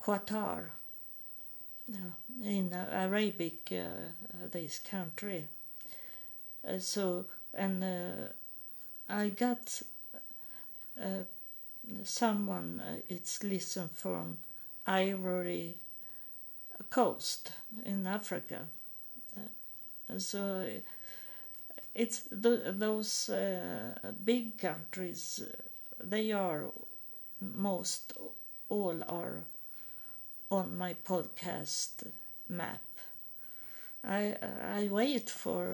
Qatar, 0.02 0.64
in 2.44 2.74
Arabic 2.74 3.72
eh, 3.72 3.86
this 4.52 4.80
country. 4.80 5.48
Eh, 6.66 6.80
so 6.80 7.26
and 7.54 7.84
eh, 7.84 8.28
I 9.10 9.30
got 9.30 9.82
someone 12.04 12.82
it's 13.08 13.44
listened 13.44 13.92
from 13.94 14.38
Ivory 14.86 15.76
Coast 16.90 17.52
in 17.86 18.06
Africa. 18.06 18.60
So 20.18 20.66
it's 21.96 22.24
those 22.32 23.30
uh, 23.30 24.12
big 24.26 24.58
countries 24.58 25.44
they 26.02 26.32
are 26.32 26.66
most 27.42 28.14
all 28.70 29.04
are 29.08 29.44
on 30.52 30.78
my 30.78 30.94
podcast 31.06 32.06
map. 32.48 32.82
I 34.04 34.36
i 34.80 34.88
wait 34.90 35.30
for 35.30 35.66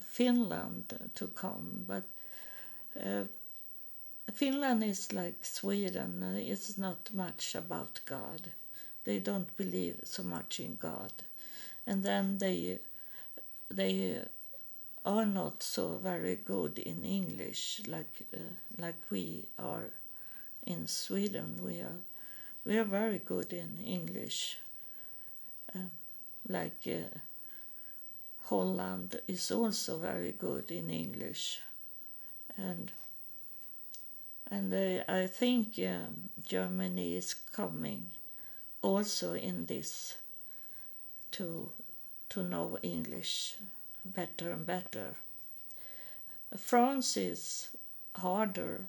finland 0.00 0.98
to 1.14 1.26
come 1.28 1.84
but 1.88 2.04
uh, 3.02 3.24
finland 4.32 4.82
is 4.84 5.12
like 5.12 5.44
sweden 5.44 6.22
it's 6.36 6.78
not 6.78 7.10
much 7.12 7.54
about 7.54 8.00
god. 8.06 8.52
They 9.04 9.18
don't 9.18 9.56
believe 9.56 10.00
so 10.04 10.22
much 10.22 10.60
in 10.60 10.76
god. 10.76 11.12
And 11.86 12.02
then 12.02 12.38
they 12.38 12.78
they 13.70 14.20
are 15.04 15.26
not 15.26 15.62
so 15.62 15.98
very 15.98 16.36
good 16.36 16.78
in 16.78 17.04
English 17.04 17.82
like 17.86 18.16
uh, 18.34 18.38
like 18.78 19.00
we 19.10 19.46
are 19.58 19.86
in 20.66 20.86
Sweden. 20.86 21.58
We 21.62 21.80
are 21.80 22.00
we 22.64 22.78
are 22.78 22.84
very 22.84 23.18
good 23.18 23.52
in 23.52 23.78
English. 23.84 24.58
Um, 25.74 25.90
like 26.48 26.86
uh, 26.86 27.18
Holland 28.44 29.20
is 29.28 29.50
also 29.50 29.98
very 29.98 30.32
good 30.32 30.70
in 30.70 30.90
English, 30.90 31.60
and 32.56 32.90
and 34.50 34.74
uh, 34.74 35.04
I 35.08 35.26
think 35.26 35.78
um, 35.78 36.30
Germany 36.46 37.16
is 37.16 37.34
coming 37.34 38.06
also 38.82 39.34
in 39.34 39.66
this 39.66 40.16
to 41.32 41.70
to 42.30 42.42
know 42.42 42.78
English 42.82 43.56
better 44.04 44.50
and 44.50 44.66
better. 44.66 45.14
France 46.56 47.16
is 47.16 47.68
harder. 48.16 48.82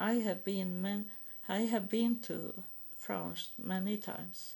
I 0.00 0.14
have 0.14 0.44
been 0.44 1.06
I 1.48 1.58
have 1.58 1.88
been 1.88 2.18
to 2.22 2.54
France 3.06 3.50
many 3.56 3.96
times. 3.96 4.54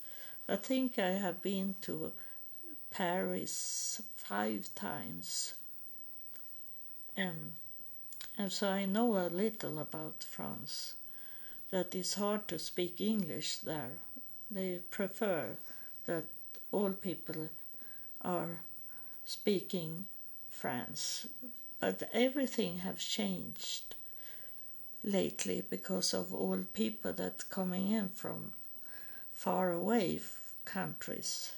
I 0.49 0.57
think 0.57 0.99
I 0.99 1.11
have 1.11 1.41
been 1.41 1.77
to 1.83 2.13
Paris 2.91 4.03
five 4.17 4.69
times. 4.75 5.55
Um, 7.17 7.53
and 8.37 8.51
so 8.51 8.69
I 8.69 8.87
know 8.87 9.19
a 9.19 9.29
little 9.29 9.79
about 9.79 10.25
France. 10.29 10.95
That 11.71 11.95
it's 11.95 12.15
hard 12.15 12.49
to 12.49 12.59
speak 12.59 13.01
English 13.01 13.59
there. 13.59 13.93
They 14.51 14.81
prefer 14.91 15.51
that 16.07 16.25
all 16.73 16.91
people 16.91 17.51
are 18.23 18.63
speaking 19.25 20.07
France. 20.51 21.29
But 21.79 22.03
everything 22.13 22.79
has 22.79 22.99
changed 22.99 23.90
lately 25.03 25.63
because 25.69 26.15
of 26.15 26.35
all 26.35 26.59
people 26.73 27.13
that 27.15 27.49
coming 27.51 27.91
in 27.91 28.09
from 28.11 28.53
far 29.35 29.73
away 29.73 30.21
countries, 30.65 31.53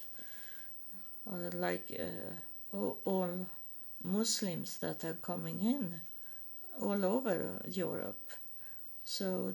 uh, 1.31 1.49
like 1.53 1.99
uh, 1.99 2.77
all 3.05 3.47
Muslims 4.03 4.77
that 4.77 5.03
are 5.03 5.19
coming 5.21 5.59
in 5.61 6.01
all 6.81 7.05
over 7.05 7.61
Europe. 7.69 8.31
So 9.03 9.53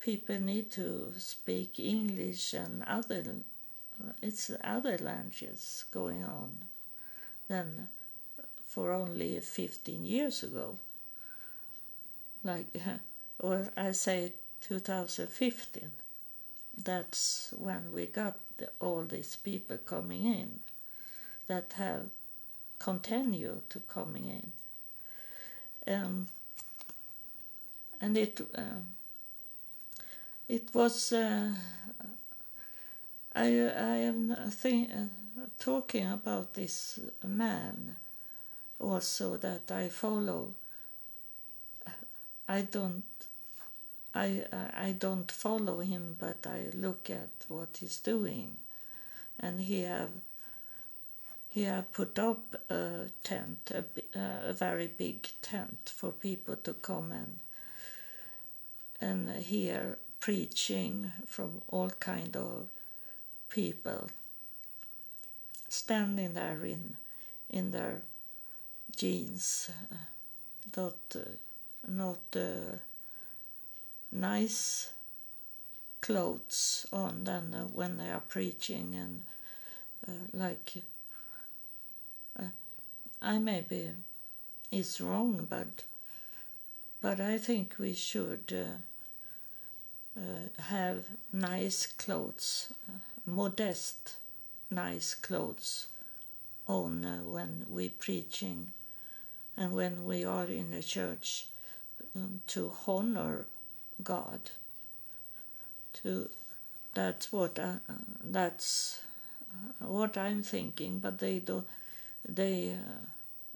people 0.00 0.40
need 0.40 0.70
to 0.72 1.12
speak 1.18 1.78
English 1.78 2.54
and 2.54 2.82
other 2.84 3.22
it's 4.22 4.50
other 4.62 4.96
languages 4.98 5.84
going 5.90 6.24
on 6.24 6.58
than 7.48 7.88
for 8.64 8.92
only 8.92 9.40
15 9.40 10.04
years 10.04 10.42
ago. 10.42 10.78
Like, 12.44 12.66
or 13.38 13.70
I 13.76 13.92
say 13.92 14.32
2015. 14.60 15.90
That's 16.76 17.52
when 17.56 17.92
we 17.92 18.06
got 18.06 18.36
the, 18.56 18.68
all 18.80 19.02
these 19.02 19.36
people 19.36 19.78
coming 19.78 20.24
in 20.24 20.60
that 21.48 21.74
have 21.76 22.06
continued 22.78 23.62
to 23.70 23.80
coming 23.80 24.52
in. 25.86 25.94
Um, 25.94 26.28
and 28.00 28.16
it 28.16 28.40
uh, 28.54 28.82
it 30.48 30.68
was 30.72 31.12
uh, 31.12 31.52
I 33.34 33.46
I 33.46 33.96
am 34.06 34.34
think, 34.50 34.90
uh, 34.90 35.44
talking 35.58 36.06
about 36.06 36.54
this 36.54 37.00
man 37.24 37.96
also 38.78 39.36
that 39.38 39.70
I 39.72 39.88
follow. 39.88 40.54
I 42.50 42.62
don't 42.62 43.04
I 44.14 44.44
I 44.74 44.92
don't 44.98 45.30
follow 45.30 45.80
him, 45.80 46.16
but 46.18 46.46
I 46.46 46.70
look 46.74 47.10
at 47.10 47.30
what 47.48 47.78
he's 47.80 47.98
doing, 47.98 48.56
and 49.38 49.60
he 49.60 49.82
have 49.82 50.10
he 51.50 51.62
have 51.64 51.92
put 51.92 52.18
up 52.18 52.54
a 52.70 53.06
tent, 53.24 53.70
a, 53.74 53.84
a 54.48 54.52
very 54.52 54.86
big 54.86 55.28
tent 55.42 55.92
for 55.94 56.12
people 56.12 56.56
to 56.56 56.72
come 56.74 57.12
and 57.12 57.38
and 59.00 59.42
hear 59.42 59.98
preaching 60.20 61.12
from 61.26 61.62
all 61.68 61.90
kind 61.90 62.36
of 62.36 62.66
people 63.48 64.10
standing 65.68 66.34
there 66.34 66.64
in 66.64 66.96
in 67.50 67.70
their 67.70 68.02
jeans, 68.96 69.70
uh, 69.92 69.96
not 70.76 70.94
uh, 71.14 71.20
not 71.86 72.18
uh, 72.36 72.76
nice 74.12 74.90
clothes 76.00 76.86
on 76.92 77.24
than 77.24 77.54
uh, 77.54 77.64
when 77.64 77.96
they 77.96 78.10
are 78.10 78.22
preaching 78.28 78.94
and 78.94 79.22
uh, 80.06 80.12
like 80.32 80.82
uh, 82.38 82.44
I 83.20 83.38
maybe 83.38 83.90
is 84.70 85.00
wrong, 85.00 85.46
but 85.48 85.84
but 87.00 87.20
I 87.20 87.38
think 87.38 87.76
we 87.78 87.94
should 87.94 88.52
uh, 90.16 90.62
have 90.62 91.04
nice 91.32 91.86
clothes, 91.86 92.72
modest, 93.24 94.16
nice 94.70 95.14
clothes 95.14 95.86
on 96.66 97.02
when 97.32 97.64
we 97.68 97.88
preaching 97.88 98.72
and 99.56 99.72
when 99.72 100.04
we 100.04 100.24
are 100.24 100.46
in 100.46 100.70
the 100.70 100.82
church 100.82 101.46
um, 102.14 102.40
to 102.48 102.72
honor 102.86 103.46
God. 104.02 104.50
To 105.94 106.28
that's 106.94 107.32
what 107.32 107.58
I, 107.58 107.76
that's 108.24 109.00
what 109.78 110.16
I'm 110.16 110.42
thinking, 110.42 110.98
but 110.98 111.18
they 111.18 111.38
don't 111.38 111.66
they 112.28 112.70
uh, 112.70 113.04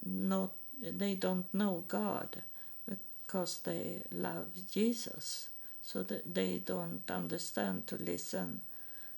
not 0.04 0.50
they 0.80 1.14
don't 1.14 1.52
know 1.52 1.84
God 1.88 2.42
because 2.88 3.58
they 3.58 4.02
love 4.10 4.46
Jesus, 4.70 5.48
so 5.82 6.02
that 6.02 6.34
they 6.34 6.58
don't 6.58 7.08
understand 7.10 7.86
to 7.88 7.96
listen 7.96 8.60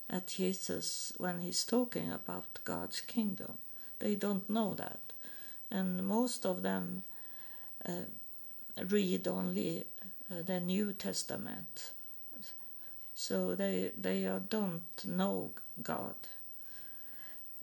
at 0.09 0.27
Jesus 0.27 1.13
when 1.17 1.39
he's 1.39 1.63
talking 1.63 2.11
about 2.11 2.59
God's 2.63 3.01
kingdom. 3.01 3.57
They 3.99 4.15
don't 4.15 4.49
know 4.49 4.73
that, 4.75 4.99
and 5.71 6.05
most 6.07 6.45
of 6.45 6.61
them 6.61 7.03
uh, 7.87 8.05
read 8.89 9.27
only 9.27 9.85
uh, 10.31 10.41
the 10.45 10.59
New 10.59 10.93
Testament, 10.93 11.91
so 13.13 13.55
they 13.55 13.91
they 13.99 14.29
don't 14.49 15.05
know 15.05 15.51
God. 15.81 16.15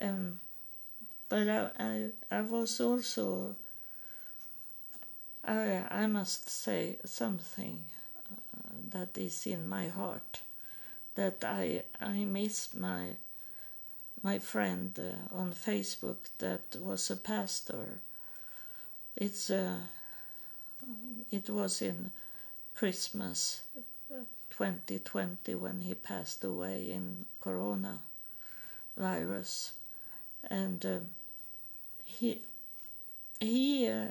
Um, 0.01 0.41
but 1.29 1.49
I, 1.49 1.71
I, 1.79 2.09
I 2.31 2.41
was 2.43 2.81
also 2.81 3.57
I, 5.45 5.83
I 5.91 6.07
must 6.07 6.49
say 6.49 6.99
something 7.05 7.81
uh, 8.31 8.69
that 8.91 9.19
is 9.19 9.47
in 9.47 9.69
my 9.69 9.89
heart 9.89 10.41
that 11.15 11.45
I 11.45 11.83
I 12.01 12.25
miss 12.25 12.75
my 12.75 13.17
my 14.23 14.39
friend 14.39 14.99
uh, 14.99 15.35
on 15.35 15.53
Facebook 15.53 16.19
that 16.39 16.77
was 16.81 17.11
a 17.11 17.17
pastor. 17.17 17.99
It's 19.17 19.51
uh, 19.51 19.79
it 21.31 21.51
was 21.51 21.83
in 21.83 22.13
Christmas 22.75 23.63
2020 24.51 25.55
when 25.55 25.81
he 25.83 25.95
passed 25.95 26.45
away 26.45 26.91
in 26.91 27.25
corona 27.41 28.01
virus 28.97 29.73
and 30.45 30.85
uh, 30.85 30.99
he 32.05 32.41
he 33.41 33.89
uh, 33.89 34.09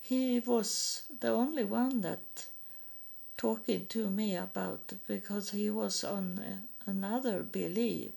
he 0.00 0.40
was 0.40 1.02
the 1.20 1.28
only 1.28 1.64
one 1.64 2.00
that 2.02 2.46
talking 3.36 3.86
to 3.86 4.10
me 4.10 4.36
about 4.36 4.92
because 5.06 5.50
he 5.50 5.70
was 5.70 6.04
on 6.04 6.38
uh, 6.38 6.90
another 6.90 7.42
belief. 7.42 8.12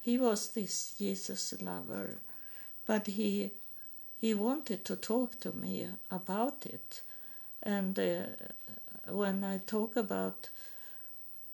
He 0.00 0.18
was 0.18 0.50
this 0.52 0.94
jesus 0.98 1.54
lover 1.60 2.18
but 2.86 3.06
he 3.06 3.50
he 4.20 4.32
wanted 4.34 4.84
to 4.86 4.96
talk 4.96 5.38
to 5.40 5.52
me 5.52 5.86
about 6.10 6.64
it. 6.66 7.02
And 7.62 7.98
uh, 7.98 8.22
when 9.08 9.44
i 9.44 9.58
talk 9.58 9.96
about 9.96 10.48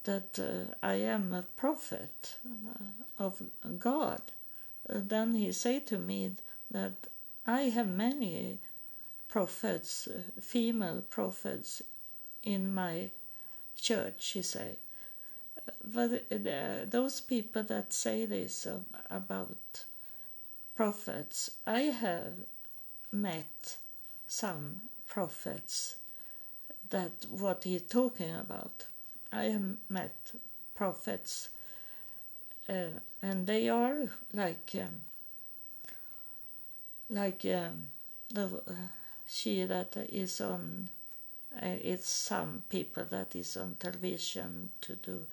that 0.05 0.39
uh, 0.39 0.75
i 0.83 0.95
am 0.95 1.33
a 1.35 1.43
prophet 1.57 2.37
uh, 2.47 3.25
of 3.25 3.43
god 3.79 4.23
uh, 4.89 4.95
then 4.97 5.35
he 5.35 5.53
said 5.53 5.87
to 5.87 5.99
me 5.99 6.31
that 6.71 6.93
i 7.47 7.63
have 7.63 7.89
many 7.89 8.59
prophets, 9.31 10.09
uh, 10.09 10.23
female 10.41 11.03
prophets 11.09 11.83
in 12.43 12.75
my 12.75 13.11
church, 13.77 14.33
he 14.33 14.43
said. 14.43 14.77
But 15.85 16.25
those 16.91 17.21
people 17.21 17.63
that 17.63 17.93
say 17.93 18.27
this 18.27 18.67
about 19.09 19.85
prophets, 20.75 21.51
I 21.67 21.83
have 21.83 22.35
met 23.13 23.77
some 24.27 24.83
prophets 25.07 25.97
that 26.91 27.13
what 27.31 27.65
he's 27.65 27.83
talking 27.83 28.35
about. 28.35 28.85
I 29.33 29.45
have 29.45 29.77
met 29.89 30.15
prophets, 30.75 31.51
uh, 32.69 32.99
and 33.23 33.47
they 33.47 33.69
are 33.69 34.09
like 34.33 34.73
um, 34.75 35.01
like 37.09 37.45
um, 37.47 37.85
the. 38.33 38.47
Uh, 38.47 38.73
she 39.33 39.63
that 39.65 39.97
is 40.13 40.41
on 40.41 40.89
uh, 41.57 41.77
it's 41.83 42.09
some 42.09 42.63
people 42.69 43.05
that 43.11 43.37
is 43.37 43.57
on 43.57 43.77
television 43.79 44.71
to 44.81 44.97
do 44.97 45.25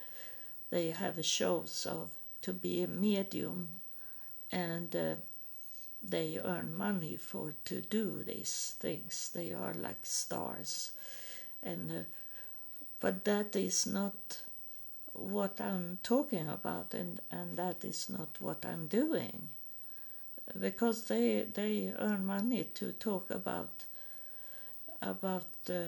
they 0.70 0.92
have 0.92 1.24
shows 1.26 1.88
of 1.90 2.12
to 2.42 2.54
be 2.54 2.84
a 2.84 2.88
medium 2.88 3.70
and 4.52 4.96
uh, 4.96 5.16
they 6.04 6.40
earn 6.44 6.78
money 6.78 7.16
for 7.16 7.54
to 7.66 7.82
do 7.82 8.24
these 8.24 8.76
things 8.80 9.32
they 9.34 9.52
are 9.52 9.74
like 9.74 10.06
stars 10.06 10.92
and 11.68 11.92
uh, 11.92 12.04
but 13.00 13.26
that 13.26 13.56
is 13.56 13.86
not 13.86 14.40
what 15.14 15.60
i'm 15.60 15.98
talking 16.04 16.48
about 16.48 16.94
and 16.94 17.20
and 17.32 17.58
that 17.58 17.84
is 17.84 18.10
not 18.10 18.30
what 18.40 18.66
i'm 18.66 18.88
doing. 18.88 19.50
Because 20.60 21.06
they 21.06 21.46
they 21.54 21.94
earn 22.00 22.26
money 22.26 22.64
to 22.76 22.94
talk 22.94 23.30
about 23.32 23.86
about 25.02 25.46
the 25.66 25.88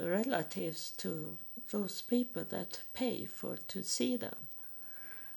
relatives 0.00 0.90
to 0.96 1.36
those 1.70 2.00
people 2.02 2.44
that 2.48 2.82
pay 2.94 3.24
for 3.24 3.56
to 3.68 3.82
see 3.82 4.16
them. 4.16 4.36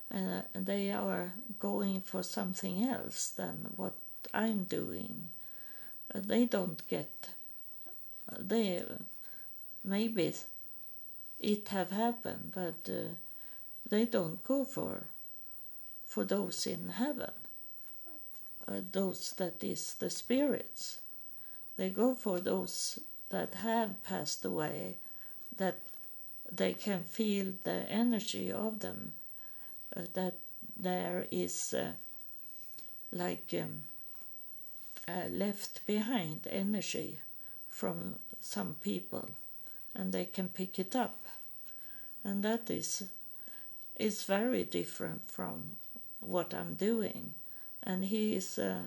And 0.09 0.43
uh, 0.55 0.59
they 0.71 0.91
are 0.91 1.33
going 1.59 2.01
for 2.01 2.23
something 2.23 2.83
else 2.83 3.29
than 3.29 3.55
what 3.75 3.95
i'm 4.33 4.63
doing. 4.63 5.29
Uh, 6.13 6.19
they 6.23 6.45
don't 6.45 6.87
get 6.87 7.29
uh, 8.31 8.37
they 8.39 8.83
maybe 9.85 10.33
it 11.39 11.67
have 11.69 11.91
happened 11.91 12.51
but 12.53 12.91
uh, 12.91 13.13
they 13.89 14.05
don't 14.05 14.43
go 14.43 14.63
for 14.63 15.03
for 16.05 16.23
those 16.23 16.65
in 16.67 16.89
heaven 16.89 17.31
uh, 18.67 18.81
those 18.91 19.33
that 19.37 19.63
is 19.63 19.93
the 19.95 20.09
spirits. 20.09 20.99
They 21.77 21.89
go 21.89 22.15
for 22.15 22.39
those 22.39 22.99
that 23.29 23.55
have 23.55 24.03
passed 24.03 24.45
away, 24.45 24.95
that 25.57 25.75
they 26.51 26.73
can 26.73 27.03
feel 27.03 27.53
the 27.63 27.89
energy 27.91 28.51
of 28.51 28.79
them, 28.79 29.13
uh, 29.95 30.01
that 30.13 30.35
there 30.77 31.27
is 31.31 31.73
uh, 31.73 31.91
like 33.11 33.53
um, 33.61 33.81
left 35.29 35.85
behind 35.85 36.47
energy 36.49 37.19
from 37.69 38.15
some 38.41 38.75
people, 38.81 39.29
and 39.95 40.11
they 40.11 40.25
can 40.25 40.49
pick 40.49 40.79
it 40.79 40.95
up, 40.95 41.25
and 42.23 42.43
that 42.43 42.69
is 42.69 43.03
is 43.97 44.23
very 44.23 44.63
different 44.63 45.21
from 45.31 45.77
what 46.19 46.53
I'm 46.53 46.73
doing, 46.75 47.33
and 47.83 48.05
he 48.05 48.35
is. 48.35 48.59
Uh, 48.59 48.81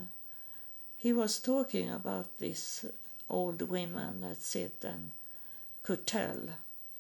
he 0.97 1.13
was 1.13 1.39
talking 1.39 1.89
about 1.91 2.39
this 2.39 2.85
old 3.31 3.63
women 3.63 4.21
that 4.21 4.43
sit 4.43 4.85
and 4.85 5.13
could 5.85 6.07
tell 6.07 6.41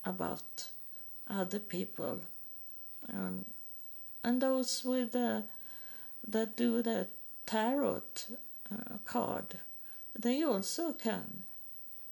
about 0.04 0.68
other 1.28 1.58
people. 1.58 2.20
And 3.08 3.44
and 4.22 4.40
those 4.40 4.84
with 4.84 5.12
the 5.12 5.44
that 6.26 6.56
do 6.56 6.82
the 6.82 7.06
tarot 7.46 8.02
uh, 8.70 8.98
card 9.04 9.58
they 10.18 10.42
also 10.42 10.92
can 10.92 11.44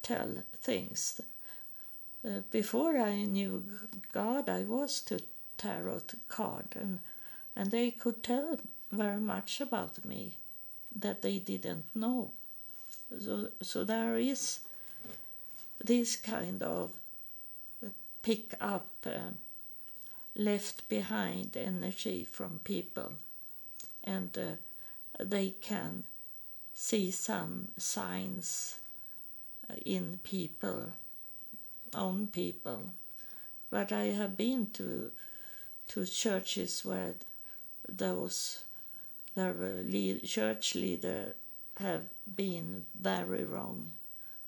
tell 0.03 0.43
things 0.63 1.21
uh, 2.25 2.41
before 2.51 2.97
i 2.99 3.23
knew 3.23 3.63
god 4.13 4.49
i 4.49 4.63
was 4.63 5.01
to 5.01 5.21
tarot 5.59 6.03
card 6.29 6.67
and 6.75 7.01
and 7.57 7.71
they 7.71 7.91
could 7.91 8.23
tell 8.23 8.59
very 8.93 9.21
much 9.21 9.61
about 9.61 10.05
me 10.05 10.35
that 10.95 11.23
they 11.23 11.39
didn't 11.39 11.85
know. 11.95 12.31
So 13.21 13.49
so 13.63 13.85
there 13.85 14.17
is 14.17 14.61
this 15.83 16.17
kind 16.17 16.63
of 16.63 16.91
pick 18.23 18.55
up 18.61 18.89
uh, 19.07 19.33
left 20.35 20.89
behind 20.89 21.57
energy 21.57 22.25
from 22.25 22.61
people 22.65 23.13
and 24.05 24.37
uh, 24.37 25.25
they 25.25 25.55
can 25.61 26.05
see 26.75 27.11
some 27.11 27.69
signs 27.79 28.79
uh, 29.71 29.75
in 29.85 30.19
people 30.23 30.93
on 31.95 32.27
people 32.27 32.81
but 33.71 33.93
i 33.93 34.05
have 34.05 34.37
been 34.37 34.67
to 34.73 35.11
to 35.89 36.05
churches 36.05 36.85
where 36.85 37.15
those 37.89 38.65
the 39.35 39.53
lead, 39.87 40.25
church 40.25 40.75
leader 40.75 41.35
have 41.77 42.05
been 42.37 42.87
very 42.99 43.45
wrong 43.45 43.93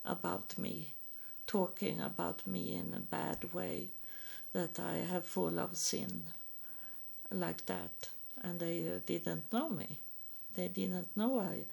about 0.05 0.57
me 0.57 0.95
talking 1.49 2.01
about 2.01 2.47
me 2.47 2.75
in 2.75 2.93
a 2.95 3.01
bad 3.01 3.53
way, 3.53 3.89
that 4.53 4.79
I 4.79 4.99
have 4.99 5.25
full 5.25 5.59
of 5.59 5.77
sin, 5.77 6.25
like 7.31 7.65
that, 7.67 8.11
and 8.43 8.61
they 8.61 8.87
uh, 8.87 9.01
didn't 9.07 9.53
know 9.53 9.71
me. 9.71 9.99
They 10.55 10.69
didn't 10.69 11.17
know 11.17 11.41
I, 11.41 11.65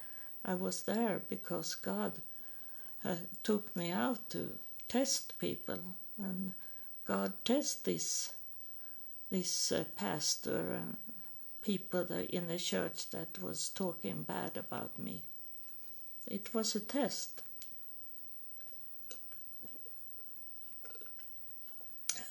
I 0.50 0.54
was 0.54 0.82
there 0.82 1.20
because 1.28 1.74
God 1.74 2.12
uh, 3.04 3.16
took 3.42 3.76
me 3.76 3.92
out 3.92 4.30
to 4.30 4.58
test 4.88 5.38
people, 5.38 5.80
and 6.18 6.52
God 7.06 7.32
test 7.44 7.84
this 7.84 8.32
this 9.30 9.72
uh, 9.72 9.84
pastor 9.96 10.74
and 10.74 10.96
people 11.60 12.06
in 12.30 12.46
the 12.46 12.58
church 12.58 13.10
that 13.10 13.42
was 13.42 13.70
talking 13.70 14.22
bad 14.22 14.56
about 14.56 14.98
me. 14.98 15.22
It 16.26 16.54
was 16.54 16.76
a 16.76 16.80
test. 16.80 17.42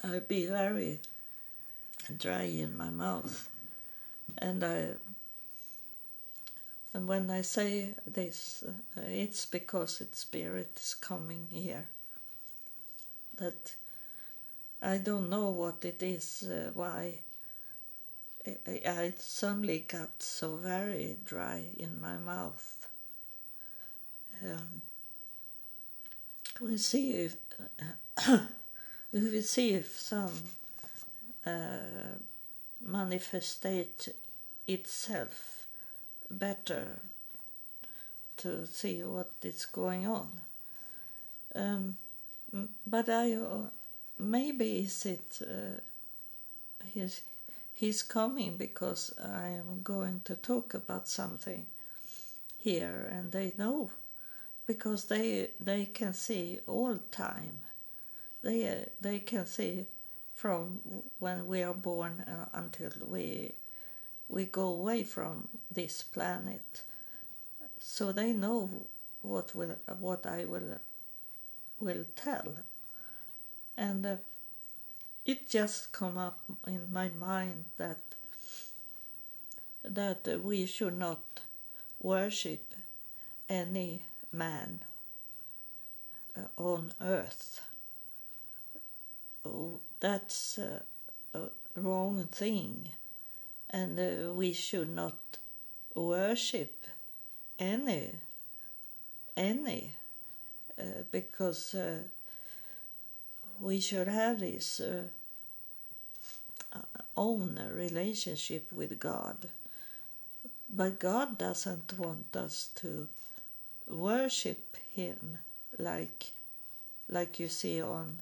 I'll 0.03 0.21
be 0.21 0.45
very 0.45 0.99
dry 2.17 2.43
in 2.43 2.77
my 2.77 2.89
mouth. 2.89 3.49
And 4.37 4.63
I 4.63 4.91
and 6.93 7.09
when 7.09 7.29
I 7.29 7.41
say 7.41 7.93
this, 8.07 8.63
uh, 8.65 9.01
it's 9.01 9.45
because 9.45 9.99
its 9.99 10.19
spirit 10.19 10.71
is 10.77 10.93
coming 10.93 11.47
here. 11.51 11.87
That 13.37 13.75
I 14.81 14.97
don't 14.97 15.29
know 15.29 15.49
what 15.49 15.83
it 15.83 16.01
is, 16.01 16.43
uh, 16.43 16.71
why 16.73 17.19
I, 18.67 18.81
I 18.85 19.13
suddenly 19.17 19.85
got 19.87 20.21
so 20.21 20.55
very 20.57 21.17
dry 21.25 21.63
in 21.77 21.99
my 21.99 22.17
mouth. 22.17 22.87
Um, 24.43 24.81
we 26.61 26.77
see 26.77 27.11
if 27.11 27.35
we 29.11 29.41
see 29.41 29.71
if 29.71 29.97
some 29.97 30.31
uh, 31.45 32.17
manifestate 32.87 34.09
itself 34.67 35.67
better 36.29 36.99
to 38.37 38.67
see 38.67 39.01
what 39.03 39.31
is 39.43 39.65
going 39.65 40.05
on. 40.07 40.29
Um, 41.55 41.97
but 42.85 43.09
I 43.09 43.33
uh, 43.33 43.69
maybe 44.17 44.79
is 44.79 45.05
it 45.05 45.39
uh, 45.41 45.79
he's 46.93 47.21
he's 47.73 48.03
coming 48.03 48.57
because 48.57 49.13
I 49.21 49.47
am 49.49 49.81
going 49.83 50.21
to 50.25 50.35
talk 50.35 50.73
about 50.73 51.07
something 51.07 51.65
here, 52.57 53.07
and 53.11 53.31
they 53.31 53.53
know 53.57 53.89
because 54.67 55.05
they 55.05 55.49
they 55.59 55.85
can 55.85 56.13
see 56.13 56.59
all 56.67 56.97
time. 57.11 57.59
They 58.43 58.67
uh, 58.67 58.85
they 59.01 59.19
can 59.19 59.45
see 59.45 59.85
from 60.33 60.81
when 61.19 61.47
we 61.47 61.63
are 61.63 61.73
born 61.73 62.21
uh, 62.27 62.45
until 62.53 62.91
we 63.07 63.53
we 64.29 64.45
go 64.45 64.67
away 64.67 65.03
from 65.03 65.47
this 65.71 66.03
planet. 66.03 66.83
So 67.79 68.11
they 68.11 68.33
know 68.33 68.69
what 69.21 69.53
will 69.55 69.75
what 69.99 70.25
I 70.25 70.45
will 70.45 70.79
will 71.79 72.05
tell. 72.15 72.55
And 73.77 74.05
uh, 74.05 74.15
it 75.25 75.49
just 75.49 75.91
come 75.91 76.17
up 76.17 76.39
in 76.67 76.91
my 76.91 77.09
mind 77.09 77.65
that 77.77 77.99
that 79.83 80.41
we 80.43 80.65
should 80.65 80.97
not 80.97 81.41
worship 82.01 82.73
any 83.47 84.01
man 84.31 84.79
uh, 86.35 86.41
on 86.57 86.91
earth. 86.99 87.61
Oh, 89.45 89.79
that's 89.99 90.57
a, 90.57 90.81
a 91.33 91.49
wrong 91.75 92.27
thing, 92.31 92.89
and 93.69 93.99
uh, 93.99 94.33
we 94.33 94.53
should 94.53 94.89
not 94.89 95.37
worship 95.93 96.87
any 97.59 98.11
any 99.37 99.91
uh, 99.91 100.04
because 101.11 101.73
uh, 101.73 101.99
we 103.59 103.79
should 103.79 104.07
have 104.07 104.39
this 104.39 104.79
uh, 104.79 105.03
own 107.15 107.59
relationship 107.73 108.71
with 108.71 108.99
God. 108.99 109.49
But 110.69 110.99
God 110.99 111.37
doesn't 111.37 111.97
want 111.97 112.35
us 112.35 112.69
to 112.75 113.07
worship 113.87 114.77
Him 114.93 115.37
like 115.77 116.31
like 117.07 117.39
you 117.39 117.47
see 117.47 117.81
on 117.81 118.17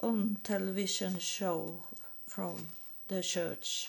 on 0.00 0.36
television 0.44 1.18
show 1.18 1.80
from 2.26 2.68
the 3.08 3.22
church 3.22 3.88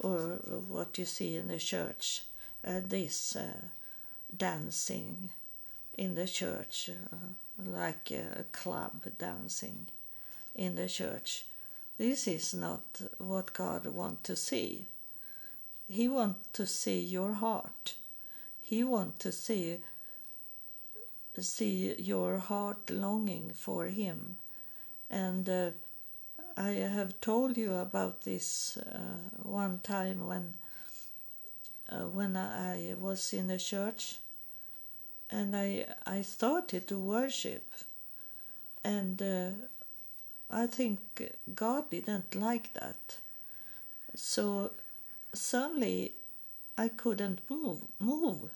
or 0.00 0.40
what 0.68 0.98
you 0.98 1.04
see 1.04 1.36
in 1.36 1.48
the 1.48 1.58
church 1.58 2.22
uh, 2.66 2.80
this 2.84 3.36
uh, 3.36 3.52
dancing 4.36 5.30
in 5.98 6.14
the 6.14 6.26
church 6.26 6.88
uh, 7.12 7.16
like 7.66 8.10
a 8.12 8.44
club 8.52 9.02
dancing 9.18 9.86
in 10.54 10.76
the 10.76 10.88
church. 10.88 11.44
This 11.98 12.28
is 12.28 12.54
not 12.54 13.02
what 13.18 13.52
god 13.52 13.86
wants 13.86 14.22
to 14.22 14.36
see. 14.36 14.86
He 15.88 16.08
wants 16.08 16.48
to 16.52 16.66
see 16.66 17.00
your 17.00 17.32
heart. 17.32 17.94
He 18.62 18.84
wants 18.84 19.18
to 19.24 19.32
see 19.32 19.80
see 21.40 21.94
your 21.98 22.38
heart 22.38 22.90
longing 22.90 23.52
for 23.54 23.86
him. 23.86 24.38
And 25.08 25.48
uh, 25.48 25.70
I 26.56 26.70
have 26.70 27.20
told 27.20 27.56
you 27.56 27.74
about 27.74 28.22
this 28.22 28.76
uh, 28.76 29.38
one 29.42 29.78
time 29.82 30.26
when 30.26 30.54
uh, 31.88 32.06
when 32.06 32.36
I 32.36 32.94
was 33.00 33.32
in 33.32 33.50
a 33.50 33.58
church 33.58 34.16
and 35.30 35.56
I 35.56 35.86
I 36.06 36.22
started 36.22 36.86
to 36.88 36.98
worship 36.98 37.66
and 38.84 39.20
uh, 39.22 39.50
I 40.50 40.66
think 40.66 40.98
God 41.54 41.90
didn't 41.90 42.34
like 42.34 42.72
that 42.74 43.18
so 44.14 44.70
suddenly 45.32 46.12
I 46.76 46.88
couldn't 46.88 47.40
move. 47.50 47.80
Move. 47.98 48.50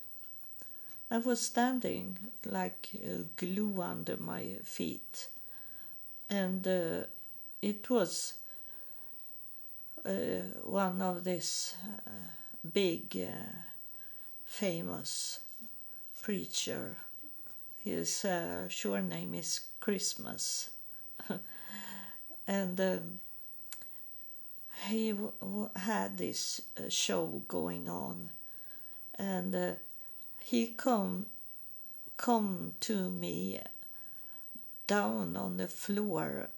I 1.11 1.19
was 1.19 1.41
standing 1.41 2.19
like 2.47 2.91
uh, 2.95 3.25
glue 3.37 3.83
under 3.83 4.17
my 4.17 4.45
feet, 4.65 5.29
and 6.31 6.67
uh, 6.67 7.05
it 7.61 7.89
was 7.91 8.35
uh, 10.05 10.11
one 10.65 11.03
of 11.03 11.25
these 11.25 11.77
uh, 11.85 12.11
big, 12.73 13.17
uh, 13.17 13.53
famous 14.45 15.42
preacher. 16.23 16.97
His 17.85 18.25
uh, 18.25 18.69
sure 18.69 19.03
name 19.03 19.35
is 19.35 19.61
Christmas, 19.81 20.71
and 22.47 22.81
um, 22.81 23.21
he 24.87 25.11
w- 25.11 25.33
w- 25.41 25.71
had 25.75 26.17
this 26.17 26.63
uh, 26.79 26.89
show 26.89 27.43
going 27.49 27.89
on, 27.89 28.31
and 29.19 29.55
uh, 29.55 29.73
he 30.39 30.69
come 30.69 31.27
come 32.17 32.75
to 32.79 33.11
me 33.11 33.59
down 34.87 35.37
on 35.37 35.57
the 35.57 35.67
floor 35.67 36.49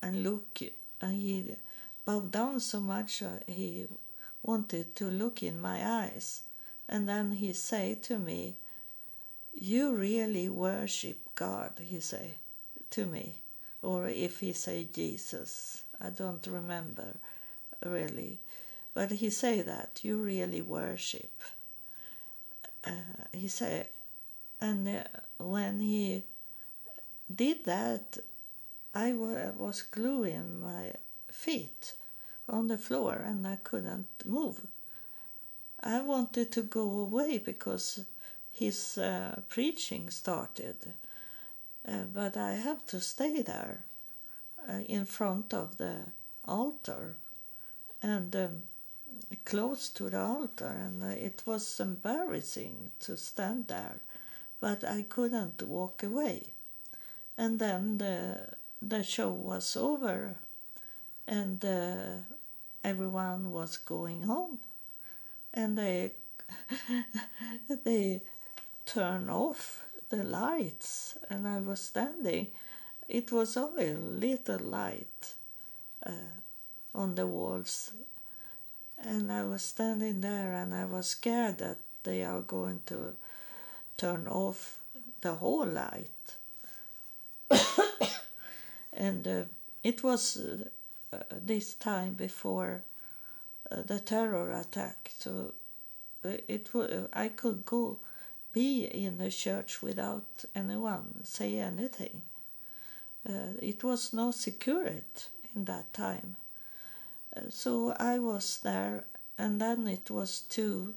and 0.00 0.22
look 0.22 0.60
and 1.00 1.20
he 1.20 1.56
bowed 2.04 2.30
down 2.30 2.60
so 2.60 2.78
much 2.78 3.22
uh, 3.22 3.38
he 3.46 3.86
wanted 4.42 4.94
to 4.94 5.06
look 5.06 5.42
in 5.42 5.60
my 5.60 5.84
eyes. 5.84 6.42
And 6.88 7.08
then 7.08 7.32
he 7.32 7.52
say 7.52 7.96
to 8.02 8.18
me 8.18 8.56
you 9.58 9.94
really 9.94 10.48
worship 10.48 11.18
god 11.34 11.72
he 11.80 12.00
say 12.00 12.34
to 12.90 13.06
me 13.06 13.34
or 13.82 14.08
if 14.08 14.40
he 14.40 14.52
say 14.52 14.86
jesus. 14.92 15.82
I 16.00 16.10
don't 16.10 16.46
remember 16.46 17.16
really. 17.84 18.38
But 18.94 19.10
he 19.12 19.30
say 19.30 19.62
that 19.62 20.00
you 20.02 20.16
really 20.22 20.62
worship. 20.62 21.30
Uh, 22.86 22.90
he 23.32 23.48
say, 23.48 23.88
and 24.60 24.86
uh, 24.88 25.02
when 25.38 25.80
he 25.80 26.22
did 27.34 27.64
that 27.64 28.18
I 28.94 29.12
wa- 29.12 29.52
was 29.56 29.82
gluing 29.82 30.60
my 30.60 30.92
feet 31.30 31.94
on 32.48 32.68
the 32.68 32.78
floor 32.78 33.14
and 33.14 33.46
I 33.46 33.56
couldn't 33.56 34.06
move. 34.24 34.60
I 35.80 36.00
wanted 36.00 36.52
to 36.52 36.62
go 36.62 36.82
away 37.00 37.38
because 37.38 38.04
his 38.54 38.98
uh, 38.98 39.40
preaching 39.48 40.10
started, 40.10 40.76
uh, 41.86 42.04
but 42.12 42.36
I 42.36 42.52
have 42.52 42.86
to 42.86 43.00
stay 43.00 43.42
there 43.42 43.80
uh, 44.68 44.80
in 44.86 45.04
front 45.04 45.52
of 45.52 45.76
the 45.76 45.96
altar 46.46 47.16
and 48.02 48.34
um, 48.36 48.62
close 49.44 49.88
to 49.90 50.10
the 50.10 50.20
altar, 50.20 50.66
and 50.66 51.02
uh, 51.02 51.06
it 51.08 51.42
was 51.46 51.80
embarrassing 51.80 52.90
to 53.00 53.16
stand 53.16 53.66
there, 53.68 53.96
but 54.60 54.84
I 54.84 55.02
couldn't 55.02 55.62
walk 55.62 56.02
away. 56.02 56.42
And 57.36 57.58
then 57.58 57.98
the 57.98 58.38
the 58.80 59.02
show 59.02 59.30
was 59.30 59.76
over 59.76 60.36
and 61.26 61.64
uh, 61.64 62.16
everyone 62.82 63.50
was 63.50 63.76
going 63.78 64.24
home. 64.24 64.58
And 65.52 65.78
they 65.78 66.12
they 67.84 68.22
turned 68.86 69.30
off 69.30 69.84
the 70.10 70.22
lights 70.22 71.18
and 71.30 71.46
i 71.48 71.58
was 71.58 71.80
standing. 71.80 72.48
It 73.08 73.32
was 73.32 73.56
only 73.56 73.90
a 73.90 73.96
little 73.98 74.60
light 74.60 75.34
uh, 76.06 76.12
on 76.94 77.14
the 77.14 77.26
walls. 77.26 77.92
And 78.98 79.30
i 79.32 79.44
was 79.44 79.62
standing 79.62 80.20
there 80.22 80.54
and 80.54 80.74
i 80.74 80.84
was 80.84 81.08
scared 81.08 81.58
that 81.58 81.78
they 82.04 82.24
are 82.24 82.40
going 82.40 82.80
to 82.86 83.14
turn 83.96 84.26
off 84.28 84.78
the 85.22 85.34
whole 85.34 85.66
light. 85.66 86.36
And 88.92 89.26
uh, 89.26 89.42
it 89.82 90.02
was 90.02 90.38
uh, 91.12 91.18
this 91.30 91.74
time 91.74 92.14
before 92.14 92.82
uh, 93.70 93.82
the 93.82 94.00
terror 94.00 94.52
attack. 94.52 95.12
So 95.18 95.54
uh, 96.24 96.30
it 96.48 96.72
w- 96.72 97.08
I 97.12 97.28
could 97.28 97.64
go 97.66 97.98
be 98.54 98.84
in 98.84 99.18
the 99.18 99.30
church 99.30 99.82
without 99.82 100.44
anyone 100.54 101.24
say 101.24 101.58
anything. 101.58 102.22
Uh, 103.28 103.58
it 103.60 103.82
was 103.82 104.12
no 104.12 104.30
security 104.30 105.02
in 105.54 105.64
that 105.64 105.92
time. 105.92 106.36
Uh, 107.36 107.40
so 107.50 107.94
I 107.98 108.18
was 108.18 108.60
there 108.62 109.04
and 109.36 109.60
then 109.60 109.86
it 109.88 110.10
was 110.10 110.42
two 110.48 110.94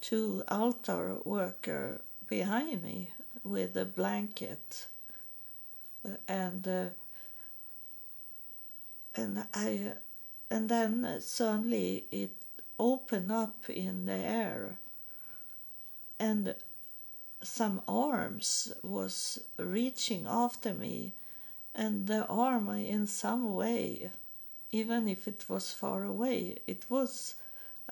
two 0.00 0.42
altar 0.48 1.16
worker 1.24 2.00
behind 2.26 2.82
me 2.82 3.10
with 3.44 3.76
a 3.76 3.84
blanket 3.84 4.86
and 6.26 6.66
uh, 6.66 6.86
and 9.14 9.44
I 9.54 9.92
and 10.50 10.68
then 10.68 11.20
suddenly 11.20 12.06
it 12.10 12.30
opened 12.78 13.30
up 13.30 13.68
in 13.68 14.06
the 14.06 14.16
air 14.16 14.78
and 16.20 16.54
some 17.42 17.82
arms 17.88 18.72
was 18.82 19.42
reaching 19.56 20.26
after 20.28 20.74
me 20.74 21.12
and 21.74 22.06
the 22.06 22.24
arm 22.26 22.68
in 22.68 23.06
some 23.06 23.54
way 23.54 24.10
even 24.70 25.08
if 25.08 25.26
it 25.26 25.44
was 25.48 25.72
far 25.72 26.04
away 26.04 26.58
it 26.66 26.84
was 26.88 27.34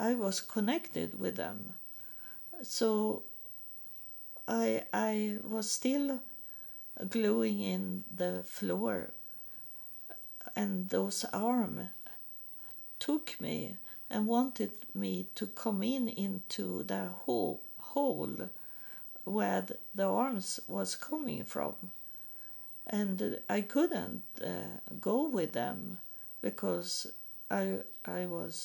I 0.01 0.14
was 0.14 0.41
connected 0.41 1.19
with 1.19 1.37
them. 1.37 1.75
So 2.62 3.23
I 4.47 4.85
I 4.93 5.38
was 5.43 5.69
still 5.71 6.21
gluing 7.09 7.61
in 7.61 8.05
the 8.14 8.45
floor 8.45 9.11
and 10.55 10.88
those 10.88 11.25
arms 11.33 11.88
took 13.01 13.41
me 13.41 13.77
and 14.11 14.27
wanted 14.27 14.73
me 14.95 15.27
to 15.35 15.47
come 15.47 15.83
in 15.83 16.09
into 16.09 16.83
the 16.85 17.07
hole, 17.25 17.61
hole 17.99 18.49
where 19.25 19.65
the 19.95 20.09
arms 20.25 20.61
was 20.69 20.95
coming 21.11 21.45
from. 21.45 21.75
And 22.87 23.41
i 23.57 23.61
couldn't 23.61 24.23
uh, 24.53 24.79
go 25.09 25.19
with 25.37 25.53
them 25.53 25.99
because 26.47 26.91
i 27.51 27.65
i 28.05 28.23
was 28.37 28.57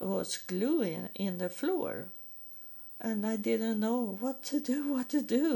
was 0.00 0.36
gluing 0.36 1.08
in 1.14 1.38
the 1.38 1.52
floor. 1.60 1.92
And 3.00 3.26
i 3.32 3.36
didn't 3.48 3.80
know 3.86 4.00
what 4.22 4.38
to 4.50 4.60
do 4.60 4.78
what 4.94 5.08
to 5.10 5.22
do. 5.22 5.48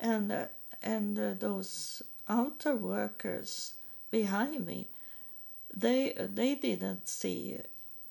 And 0.00 0.32
uh, 0.32 0.46
and 0.82 1.18
uh, 1.18 1.34
those 1.46 2.02
altar 2.28 2.74
workers 2.94 3.74
behind 4.10 4.66
me 4.66 4.86
they 5.84 6.00
they 6.40 6.54
didn't 6.54 7.08
see 7.08 7.58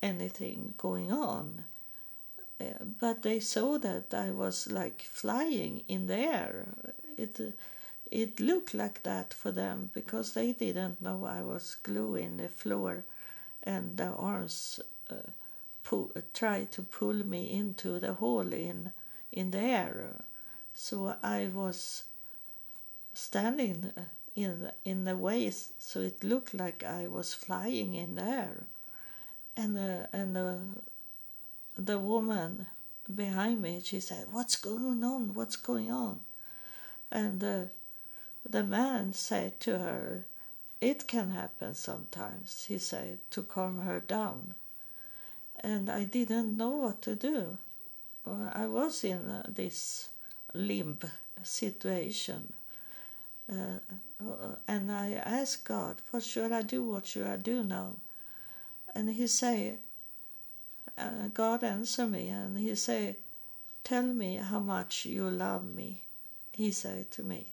anything 0.02 0.74
going 0.86 1.10
on 1.10 1.64
but 3.00 3.22
they 3.22 3.40
saw 3.40 3.78
that 3.78 4.14
I 4.14 4.30
was 4.30 4.70
like 4.70 5.02
flying 5.02 5.82
in 5.88 6.06
the 6.06 6.16
air. 6.16 6.66
It 7.16 7.40
it 8.10 8.40
looked 8.40 8.74
like 8.74 9.02
that 9.02 9.34
for 9.34 9.50
them 9.50 9.90
because 9.92 10.34
they 10.34 10.52
didn't 10.52 11.00
know 11.00 11.24
I 11.24 11.42
was 11.42 11.76
gluing 11.82 12.36
the 12.36 12.48
floor 12.48 13.04
and 13.62 13.96
the 13.96 14.08
arms 14.08 14.80
uh, 15.10 15.16
tried 16.32 16.70
to 16.72 16.82
pull 16.82 17.14
me 17.26 17.50
into 17.52 17.98
the 18.00 18.14
hole 18.14 18.52
in 18.52 18.92
in 19.32 19.50
the 19.50 19.58
air. 19.58 20.24
So 20.74 21.16
I 21.22 21.48
was 21.52 22.04
standing 23.14 23.92
in 24.34 24.70
in 24.84 25.04
the 25.04 25.16
way 25.16 25.50
so 25.78 26.00
it 26.00 26.24
looked 26.24 26.54
like 26.54 26.84
I 26.84 27.06
was 27.06 27.34
flying 27.34 27.94
in 27.94 28.16
the 28.16 28.22
air. 28.22 28.56
And 29.56 29.78
uh, 29.78 30.06
and 30.12 30.36
uh, 30.36 30.56
the 31.76 31.98
woman 31.98 32.66
behind 33.12 33.60
me 33.60 33.80
she 33.84 34.00
said 34.00 34.26
what's 34.30 34.56
going 34.56 35.02
on? 35.04 35.34
What's 35.34 35.56
going 35.56 35.90
on? 35.90 36.20
And 37.10 37.42
uh, 37.42 37.60
the 38.48 38.62
man 38.62 39.12
said 39.12 39.60
to 39.60 39.78
her 39.78 40.24
it 40.80 41.06
can 41.06 41.30
happen 41.30 41.74
sometimes 41.74 42.66
he 42.68 42.78
said 42.78 43.18
to 43.30 43.42
calm 43.42 43.78
her 43.80 44.00
down. 44.00 44.54
And 45.60 45.88
I 45.88 46.04
didn't 46.04 46.56
know 46.56 46.70
what 46.70 47.00
to 47.02 47.14
do. 47.16 47.56
I 48.26 48.66
was 48.66 49.04
in 49.04 49.30
uh, 49.30 49.46
this 49.48 50.08
limb 50.52 50.98
situation. 51.42 52.52
Uh, 53.50 53.78
and 54.66 54.90
I 54.90 55.12
asked 55.12 55.64
God, 55.64 56.02
"What 56.10 56.22
should 56.22 56.52
I 56.52 56.62
do? 56.62 56.82
What 56.82 57.06
should 57.06 57.26
I 57.26 57.36
do 57.36 57.62
now?" 57.62 57.96
And 58.94 59.10
He 59.10 59.26
say, 59.26 59.78
uh, 60.98 61.28
God 61.32 61.64
answer 61.64 62.06
me, 62.06 62.28
and 62.28 62.58
He 62.58 62.74
say, 62.74 63.16
"Tell 63.82 64.02
me 64.04 64.36
how 64.36 64.60
much 64.60 65.06
you 65.06 65.28
love 65.30 65.74
me." 65.74 66.02
He 66.52 66.70
say 66.70 67.06
to 67.10 67.22
me, 67.22 67.46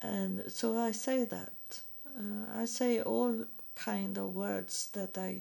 and 0.00 0.44
so 0.48 0.78
I 0.78 0.92
say 0.92 1.24
that. 1.24 1.80
Uh, 2.06 2.60
I 2.60 2.66
say 2.66 3.00
all 3.00 3.44
kind 3.74 4.18
of 4.18 4.34
words 4.34 4.88
that 4.92 5.16
I 5.18 5.40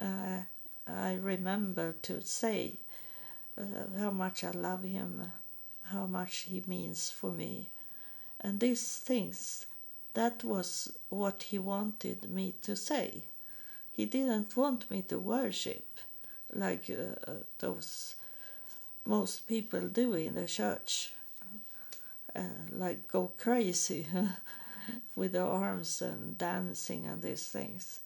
uh, 0.00 0.42
I 0.86 1.14
remember 1.14 1.94
to 2.02 2.20
say 2.22 2.74
uh, 3.58 3.98
how 3.98 4.10
much 4.10 4.44
I 4.44 4.50
love 4.50 4.82
him, 4.82 5.32
how 5.84 6.06
much 6.06 6.38
he 6.48 6.62
means 6.66 7.10
for 7.10 7.30
me. 7.30 7.68
And 8.40 8.58
these 8.60 8.98
things, 8.98 9.66
that 10.14 10.42
was 10.42 10.92
what 11.10 11.44
he 11.44 11.58
wanted 11.58 12.30
me 12.30 12.54
to 12.62 12.74
say. 12.74 13.22
He 13.96 14.06
didn't 14.06 14.56
want 14.56 14.90
me 14.90 15.02
to 15.02 15.18
worship 15.18 15.84
like 16.52 16.90
uh, 16.90 17.30
uh 17.30 17.34
those 17.58 18.16
most 19.04 19.46
people 19.46 19.80
do 19.88 20.14
in 20.14 20.34
the 20.34 20.46
church, 20.46 21.12
uh, 22.36 22.42
like 22.70 23.08
go 23.08 23.32
crazy 23.38 24.06
with 25.16 25.32
their 25.32 25.44
arms 25.44 26.02
and 26.02 26.38
dancing 26.38 27.06
and 27.06 27.22
these 27.22 27.46
things. 27.48 28.00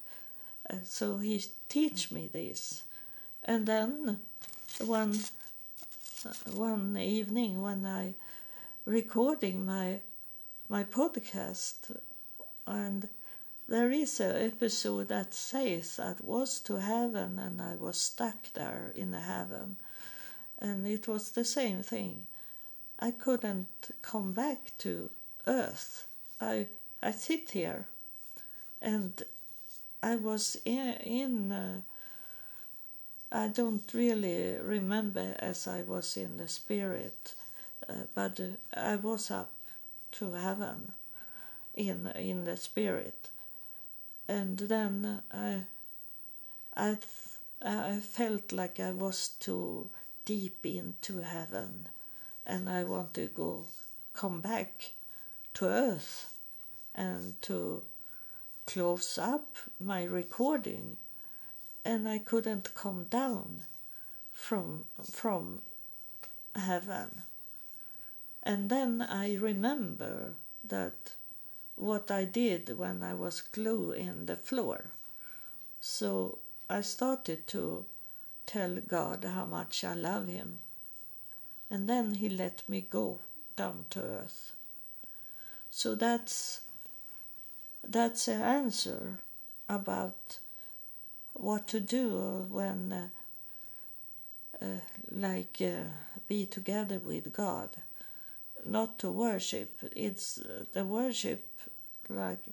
Uh, 0.68 0.76
so 0.85 1.18
he 1.18 1.45
teach 1.68 2.11
me 2.11 2.30
this, 2.32 2.85
and 3.45 3.66
then 3.66 4.18
one 4.78 5.18
uh, 6.26 6.32
one 6.53 6.97
evening 6.97 7.61
when 7.61 7.85
I 7.85 8.14
recording 8.87 9.66
my 9.66 10.01
my 10.68 10.85
podcast, 10.85 11.97
and 12.66 13.09
there 13.68 13.90
is 13.90 14.20
an 14.20 14.36
episode 14.36 15.08
that 15.08 15.34
says 15.34 15.98
I 15.98 16.14
was 16.22 16.60
to 16.60 16.80
heaven 16.80 17.38
and 17.38 17.60
I 17.60 17.74
was 17.76 17.96
stuck 17.98 18.52
there 18.52 18.92
in 18.94 19.10
the 19.10 19.20
heaven, 19.20 19.76
and 20.58 20.86
it 20.86 21.08
was 21.08 21.30
the 21.30 21.44
same 21.44 21.82
thing. 21.82 22.26
I 23.00 23.10
couldn't 23.10 23.90
come 24.02 24.32
back 24.32 24.72
to 24.78 25.10
earth. 25.46 26.06
I 26.40 26.68
I 27.02 27.10
sit 27.12 27.50
here, 27.50 27.86
and 28.80 29.22
I 30.02 30.16
was 30.16 30.56
in. 30.64 30.94
in 31.02 31.52
uh, 31.52 31.80
I 33.32 33.48
don't 33.48 33.92
really 33.92 34.56
remember 34.62 35.34
as 35.40 35.66
I 35.66 35.82
was 35.82 36.16
in 36.16 36.36
the 36.36 36.46
spirit, 36.46 37.34
uh, 37.88 38.06
but 38.14 38.38
uh, 38.38 38.78
I 38.78 38.96
was 38.96 39.30
up 39.30 39.50
to 40.12 40.32
heaven 40.34 40.92
in 41.74 42.06
in 42.14 42.44
the 42.44 42.56
spirit, 42.56 43.28
and 44.29 44.59
then 44.59 45.22
I 45.31 45.64
I 46.77 46.99
I 47.61 48.01
felt 48.01 48.53
like 48.53 48.81
I 48.81 48.93
was 48.93 49.29
too 49.29 49.91
deep 50.25 50.66
into 50.66 51.18
heaven, 51.18 51.89
and 52.47 52.68
I 52.68 52.85
want 52.85 53.14
to 53.14 53.27
go 53.27 53.66
come 54.12 54.41
back 54.41 54.93
to 55.55 55.66
earth 55.66 56.35
and 56.95 57.41
to 57.43 57.83
close 58.66 59.18
up 59.18 59.57
my 59.79 60.05
recording 60.05 60.97
and 61.85 62.09
I 62.09 62.18
couldn't 62.18 62.75
come 62.75 63.05
down 63.05 63.64
from 64.33 64.87
from 65.11 65.62
heaven. 66.55 67.22
And 68.43 68.70
then 68.70 69.03
I 69.03 69.35
remember 69.37 70.35
that 70.62 71.12
what 71.77 72.11
I 72.11 72.25
did 72.25 72.79
when 72.79 73.03
I 73.03 73.14
was 73.14 73.41
glue 73.41 73.93
in 73.93 74.27
the 74.27 74.37
floor. 74.37 74.85
So 75.81 76.39
I 76.68 76.81
started 76.81 77.47
to 77.49 77.85
tell 78.47 78.77
God 78.77 79.25
how 79.25 79.45
much 79.45 79.85
I 79.85 79.95
love 79.95 80.29
him. 80.29 80.59
And 81.70 81.89
then 81.89 82.14
he 82.14 82.29
let 82.29 82.62
me 82.68 82.87
go 82.89 83.18
down 83.57 83.87
to 83.91 84.01
earth. 84.01 84.53
So 85.70 85.95
that's 85.95 86.61
that's 87.83 88.27
the 88.27 88.35
answer 88.35 89.18
about 89.68 90.39
what 91.35 91.66
to 91.68 91.81
do 91.81 92.47
when 92.49 92.93
uh, 92.93 93.09
uh, 94.64 94.81
like 95.11 95.61
uh, 95.61 95.89
be 96.27 96.47
together 96.47 96.99
with 96.99 97.33
God 97.33 97.70
not 98.64 98.99
to 98.99 99.11
worship 99.11 99.79
it's 99.95 100.39
uh, 100.39 100.64
the 100.72 100.85
worship 100.85 101.43
like 102.09 102.44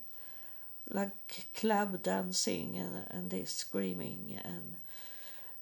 like 0.90 1.46
club 1.54 2.02
dancing 2.02 2.76
and, 2.76 3.06
and 3.10 3.30
this 3.30 3.50
screaming 3.50 4.38
and 4.44 4.76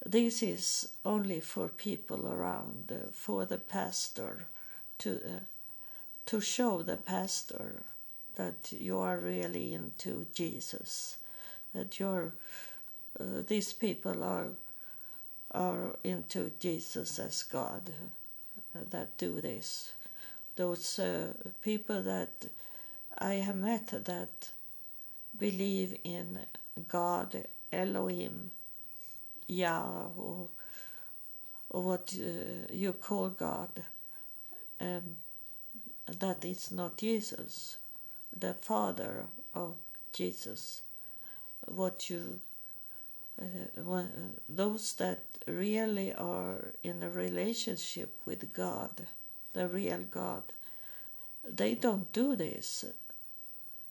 this 0.04 0.42
is 0.42 0.88
only 1.04 1.40
for 1.40 1.68
people 1.68 2.26
around 2.26 2.90
uh, 2.90 3.10
for 3.12 3.44
the 3.44 3.58
pastor 3.58 4.46
to 4.98 5.16
uh, 5.16 5.40
to 6.26 6.40
show 6.40 6.82
the 6.82 6.96
pastor 6.96 7.82
that 8.36 8.72
you 8.72 8.98
are 8.98 9.18
really 9.18 9.74
into 9.74 10.26
Jesus 10.34 11.18
that 11.74 12.00
you're 12.00 12.32
uh, 13.18 13.42
these 13.46 13.72
people 13.72 14.24
are 14.24 14.48
are 15.52 15.96
into 16.04 16.52
Jesus 16.60 17.18
as 17.18 17.42
God 17.42 17.90
uh, 18.74 18.80
that 18.90 19.16
do 19.18 19.40
this. 19.40 19.92
Those 20.56 20.98
uh, 20.98 21.32
people 21.62 22.02
that 22.02 22.30
I 23.20 23.34
have 23.34 23.56
met 23.56 23.88
that 24.04 24.50
believe 25.38 25.98
in 26.04 26.38
God, 26.88 27.44
Elohim, 27.70 28.50
Yah, 29.46 30.08
or, 30.16 30.48
or 31.68 31.82
what 31.82 32.14
uh, 32.18 32.72
you 32.72 32.94
call 32.94 33.28
God, 33.28 33.68
um, 34.80 35.16
that 36.18 36.44
is 36.46 36.70
not 36.70 36.96
Jesus, 36.96 37.76
the 38.34 38.54
Father 38.54 39.24
of 39.54 39.74
Jesus. 40.14 40.82
What 41.66 42.08
you 42.08 42.40
uh, 43.40 44.02
those 44.48 44.94
that 44.94 45.20
really 45.46 46.12
are 46.14 46.72
in 46.82 47.02
a 47.02 47.10
relationship 47.10 48.14
with 48.26 48.52
God, 48.52 49.06
the 49.52 49.68
real 49.68 50.00
God, 50.10 50.42
they 51.48 51.74
don't 51.74 52.12
do 52.12 52.36
this 52.36 52.84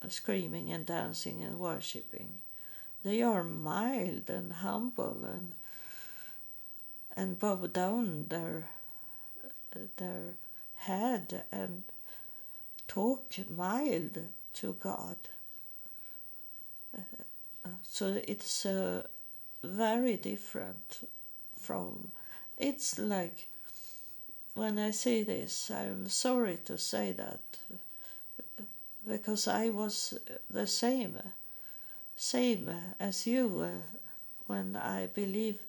screaming 0.07 0.71
and 0.71 0.85
dancing 0.85 1.43
and 1.43 1.59
worshipping. 1.59 2.39
They 3.03 3.21
are 3.21 3.43
mild 3.43 4.29
and 4.29 4.53
humble 4.53 5.17
and 5.23 5.51
and 7.15 7.37
bow 7.39 7.67
down 7.67 8.27
their 8.29 8.67
their 9.97 10.35
head 10.77 11.43
and 11.51 11.83
talk 12.87 13.23
mild 13.49 14.19
to 14.53 14.73
God. 14.79 15.17
Uh, 16.95 17.01
uh 17.65 17.69
so 17.83 18.21
it's 18.27 18.65
a 18.65 19.05
very 19.63 20.15
different 20.15 21.09
from 21.59 22.11
it's 22.57 22.97
like 22.99 23.47
when 24.55 24.77
I 24.77 24.91
say 24.91 25.23
this, 25.23 25.71
I'm 25.71 26.09
sorry 26.09 26.57
to 26.65 26.77
say 26.77 27.13
that 27.13 27.39
because 29.09 29.47
I 29.47 29.69
was 29.69 30.17
the 30.49 30.67
same, 30.67 31.17
same 32.15 32.69
as 32.99 33.27
you 33.27 33.61
uh, 33.61 33.97
when 34.47 34.75
I 34.75 35.07
believe. 35.07 35.59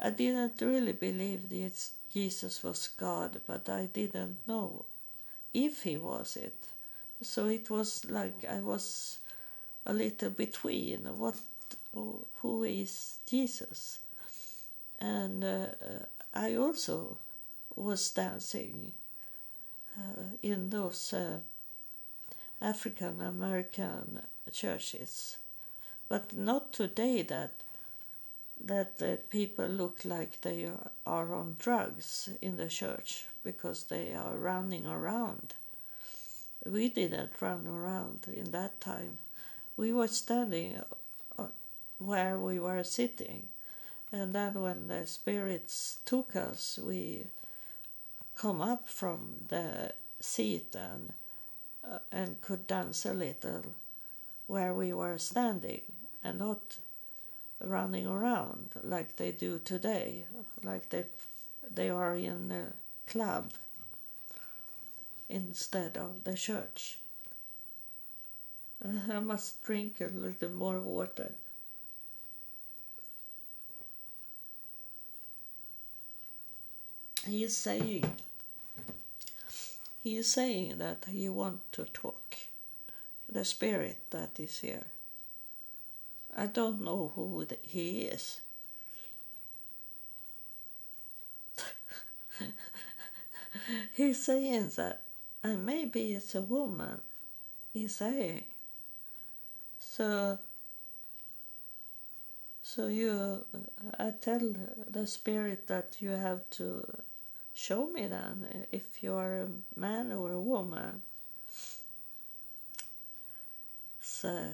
I 0.00 0.10
didn't 0.10 0.60
really 0.60 0.92
believe 0.92 1.48
that 1.50 1.88
Jesus 2.12 2.62
was 2.64 2.88
God, 2.88 3.40
but 3.46 3.68
I 3.68 3.86
didn't 3.86 4.38
know 4.46 4.84
if 5.54 5.82
he 5.82 5.96
was 5.96 6.36
it. 6.36 6.56
So 7.20 7.46
it 7.46 7.70
was 7.70 8.04
like 8.06 8.44
I 8.44 8.58
was 8.58 9.18
a 9.86 9.92
little 9.92 10.30
between 10.30 11.00
what 11.18 11.36
who 11.92 12.64
is 12.64 13.18
Jesus. 13.26 14.00
And 14.98 15.44
uh, 15.44 15.66
I 16.34 16.56
also 16.56 17.18
was 17.76 18.10
dancing 18.10 18.92
uh, 19.98 20.22
in 20.42 20.70
those 20.70 21.12
uh, 21.12 21.38
African 22.62 23.20
American 23.20 24.20
churches, 24.52 25.36
but 26.08 26.36
not 26.36 26.72
today 26.72 27.22
that 27.22 27.50
that 28.64 29.02
uh, 29.02 29.16
people 29.28 29.66
look 29.66 30.04
like 30.04 30.40
they 30.40 30.70
are 31.04 31.34
on 31.34 31.56
drugs 31.58 32.30
in 32.40 32.56
the 32.56 32.68
church 32.68 33.26
because 33.42 33.84
they 33.84 34.14
are 34.14 34.36
running 34.36 34.86
around. 34.86 35.54
We 36.64 36.88
didn't 36.88 37.32
run 37.40 37.66
around 37.66 38.20
in 38.32 38.52
that 38.52 38.80
time. 38.80 39.18
We 39.76 39.92
were 39.92 40.06
standing 40.06 40.80
where 41.98 42.38
we 42.38 42.58
were 42.58 42.84
sitting. 42.84 43.48
And 44.12 44.34
then 44.34 44.54
when 44.54 44.88
the 44.88 45.06
spirits 45.06 45.98
took 46.04 46.36
us, 46.36 46.78
we 46.80 47.26
come 48.36 48.60
up 48.60 48.88
from 48.88 49.46
the 49.48 49.92
seat 50.20 50.74
and 50.74 51.12
uh, 51.84 51.98
and 52.12 52.40
could 52.40 52.66
dance 52.66 53.04
a 53.04 53.12
little 53.12 53.74
where 54.46 54.72
we 54.74 54.92
were 54.92 55.18
standing 55.18 55.82
and 56.22 56.38
not 56.38 56.76
running 57.60 58.06
around 58.06 58.70
like 58.82 59.16
they 59.16 59.32
do 59.32 59.58
today, 59.64 60.24
like 60.62 60.88
they 60.90 61.04
they 61.74 61.90
are 61.90 62.16
in 62.16 62.52
a 62.52 62.72
club 63.10 63.52
instead 65.28 65.96
of 65.96 66.24
the 66.24 66.34
church. 66.34 66.98
I 69.10 69.18
must 69.20 69.62
drink 69.64 70.00
a 70.00 70.06
little 70.06 70.50
more 70.50 70.80
water. 70.80 71.32
He 77.26 77.44
is 77.44 77.56
saying 77.56 78.04
he 80.02 80.16
is 80.16 80.26
saying 80.26 80.78
that 80.78 81.06
he 81.08 81.28
want 81.28 81.60
to 81.72 81.84
talk. 81.84 82.34
The 83.28 83.44
spirit 83.44 83.98
that 84.10 84.38
is 84.40 84.58
here. 84.58 84.84
I 86.36 86.46
don't 86.46 86.82
know 86.82 87.12
who 87.14 87.46
he 87.62 88.02
is. 88.02 88.40
He's 93.94 94.24
saying 94.24 94.72
that 94.76 95.02
and 95.44 95.66
maybe 95.66 96.12
it's 96.12 96.34
a 96.34 96.40
woman. 96.40 97.00
He's 97.72 97.94
saying. 97.96 98.44
So 99.78 100.38
so 102.64 102.86
you 102.86 103.44
i 103.98 104.10
tell 104.20 104.54
the 104.88 105.06
spirit 105.06 105.66
that 105.66 105.96
you 106.00 106.10
have 106.10 106.48
to 106.48 106.82
show 107.54 107.86
me 107.86 108.06
then 108.06 108.66
if 108.72 109.02
you 109.02 109.14
are 109.14 109.42
a 109.42 109.48
man 109.78 110.12
or 110.12 110.32
a 110.32 110.40
woman. 110.40 111.02
So 114.00 114.46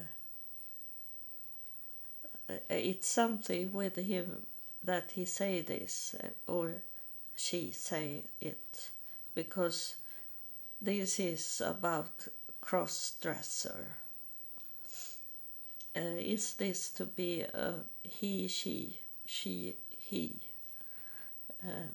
it's 2.68 3.08
something 3.08 3.72
with 3.72 3.96
him 3.96 4.46
that 4.84 5.12
he 5.12 5.24
say 5.24 5.60
this 5.60 6.14
or 6.46 6.82
she 7.36 7.70
say 7.70 8.24
it. 8.40 8.90
Because 9.34 9.94
this 10.80 11.20
is 11.20 11.62
about 11.64 12.28
cross 12.60 13.14
dresser 13.20 13.86
uh, 15.98 16.18
is 16.18 16.54
this 16.54 16.90
to 16.90 17.04
be 17.04 17.42
a 17.42 17.74
he 18.02 18.46
she 18.48 18.98
she 19.26 19.74
he? 19.98 20.36
Uh, 21.62 21.90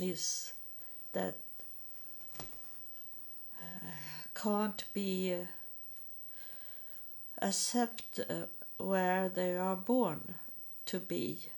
is 0.00 0.52
that 1.12 1.36
uh, 3.58 3.88
can't 4.34 4.84
be 4.92 5.34
uh, 5.34 5.46
accept 7.40 8.20
uh, 8.20 8.46
where 8.78 9.28
they 9.28 9.56
are 9.56 9.76
born 9.76 10.34
to 10.86 10.98
be. 10.98 11.48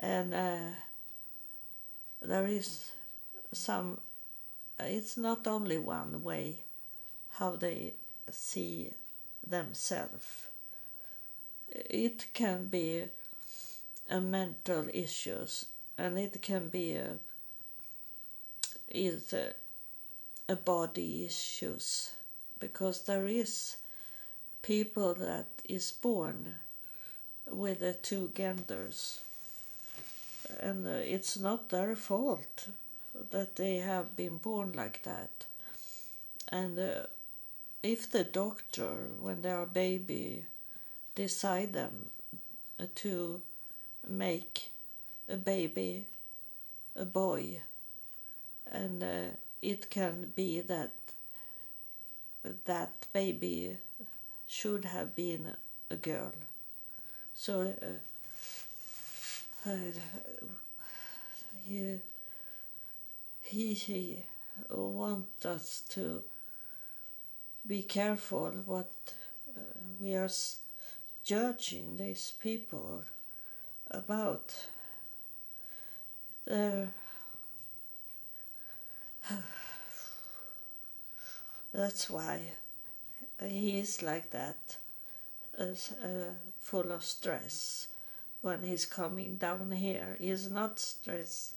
And 0.00 0.34
uh, 0.34 0.74
there 2.20 2.46
is 2.46 2.92
some 3.52 4.00
it's 4.80 5.16
not 5.16 5.46
only 5.46 5.78
one 5.78 6.22
way 6.22 6.56
how 7.32 7.56
they 7.56 7.94
see 8.30 8.90
themselves. 9.46 10.48
It 11.68 12.26
can 12.34 12.66
be 12.66 13.04
a 14.10 14.20
mental 14.20 14.86
issues 14.92 15.66
and 15.98 16.18
it 16.18 16.40
can 16.42 16.68
be 16.68 16.94
a 16.94 17.18
is 18.88 19.32
a, 19.32 19.54
a 20.48 20.56
body 20.56 21.24
issues. 21.26 22.12
Because 22.60 23.02
there 23.02 23.26
is 23.26 23.76
people 24.60 25.14
that 25.14 25.46
is 25.68 25.90
born 25.90 26.56
with 27.50 27.80
the 27.80 27.94
two 27.94 28.30
genders. 28.34 29.20
And 30.60 30.86
uh, 30.86 30.90
it's 30.90 31.38
not 31.38 31.70
their 31.70 31.96
fault 31.96 32.68
that 33.30 33.56
they 33.56 33.76
have 33.76 34.16
been 34.16 34.36
born 34.36 34.72
like 34.72 35.02
that. 35.02 35.30
And 36.48 36.78
uh, 36.78 37.06
if 37.82 38.10
the 38.10 38.24
doctor 38.24 39.08
when 39.20 39.42
they 39.42 39.50
are 39.50 39.66
baby 39.66 40.44
decide 41.14 41.72
them 41.72 42.06
to 42.94 43.40
make 44.08 44.71
a 45.28 45.36
baby 45.36 46.06
a 46.96 47.04
boy 47.04 47.60
and 48.70 49.02
uh, 49.02 49.36
it 49.60 49.90
can 49.90 50.32
be 50.34 50.60
that 50.60 50.92
that 52.64 53.06
baby 53.12 53.76
should 54.46 54.84
have 54.84 55.14
been 55.14 55.52
a 55.90 55.96
girl. 55.96 56.32
So 57.34 57.74
uh, 59.66 59.70
uh, 59.70 59.74
he 61.64 61.98
he 63.42 63.74
he 63.74 64.22
wants 64.70 65.46
us 65.46 65.82
to 65.90 66.22
be 67.66 67.82
careful 67.82 68.52
what 68.66 68.92
uh, 69.56 69.60
we 70.00 70.14
are 70.14 70.30
judging 71.24 71.96
these 71.96 72.32
people 72.40 73.04
about 73.90 74.54
their 76.46 76.88
that's 81.72 82.10
why 82.10 82.40
he 83.40 83.78
is 83.78 84.02
like 84.02 84.30
that 84.30 84.76
as, 85.58 85.92
uh, 86.02 86.32
full 86.60 86.90
of 86.92 87.04
stress. 87.04 87.88
When 88.40 88.62
he's 88.62 88.86
coming 88.86 89.36
down 89.36 89.70
here 89.70 90.16
he's 90.18 90.50
not 90.50 90.80
stressed 90.80 91.52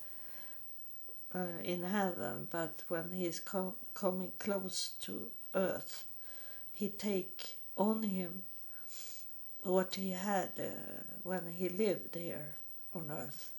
uh, 1.33 1.59
in 1.63 1.83
heaven 1.83 2.47
but 2.51 2.83
when 2.87 3.11
he's 3.11 3.39
com- 3.39 3.75
coming 3.95 4.31
close 4.37 4.91
to 5.01 5.31
earth 5.55 6.03
he 6.73 6.89
take 6.89 7.55
on 7.75 8.03
him 8.03 8.43
what 9.63 9.95
he 9.95 10.11
had 10.11 10.51
uh, 10.59 10.63
when 11.23 11.47
he 11.57 11.69
lived 11.69 12.13
here 12.13 12.53
on 12.93 13.09
earth 13.09 13.54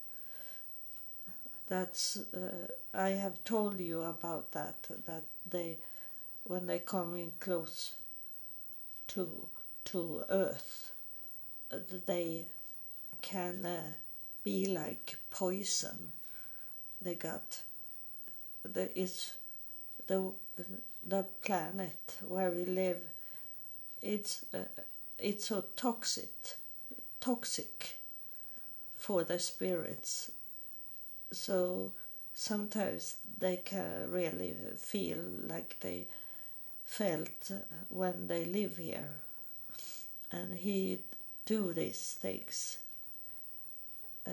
that's 1.68 2.18
uh, 2.34 2.66
i 2.94 3.10
have 3.10 3.42
told 3.44 3.78
you 3.80 4.02
about 4.02 4.52
that 4.52 4.76
that 5.06 5.24
they 5.50 5.76
when 6.44 6.66
they 6.66 6.78
come 6.78 7.14
in 7.16 7.32
close 7.40 7.94
to 9.08 9.48
to 9.84 10.22
earth 10.28 10.92
they 12.06 12.44
can 13.22 13.64
uh, 13.66 13.82
be 14.44 14.66
like 14.66 15.16
poison. 15.30 16.12
They 17.02 17.14
got 17.14 17.62
the 18.64 18.98
it's 18.98 19.34
the 20.06 20.32
the 21.06 21.24
planet 21.42 22.16
where 22.26 22.50
we 22.50 22.64
live 22.64 22.98
it's 24.02 24.44
uh, 24.54 24.58
it's 25.18 25.46
so 25.46 25.64
toxic 25.76 26.30
toxic 27.20 27.98
for 28.96 29.24
the 29.24 29.38
spirits 29.38 30.30
so 31.36 31.92
sometimes 32.34 33.16
they 33.38 33.58
can 33.58 34.10
really 34.10 34.54
feel 34.76 35.18
like 35.46 35.76
they 35.80 36.06
felt 36.84 37.50
when 37.88 38.28
they 38.28 38.44
live 38.44 38.76
here. 38.76 39.08
And 40.32 40.54
he 40.54 40.98
do 41.44 41.72
these 41.72 42.16
things. 42.20 42.78
Uh, 44.26 44.30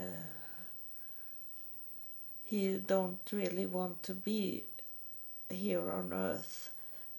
he 2.43 2.78
don't 2.78 3.20
really 3.32 3.66
want 3.66 4.01
to 4.04 4.14
be 4.14 4.64
here 5.49 5.91
on 5.91 6.12
earth 6.14 6.72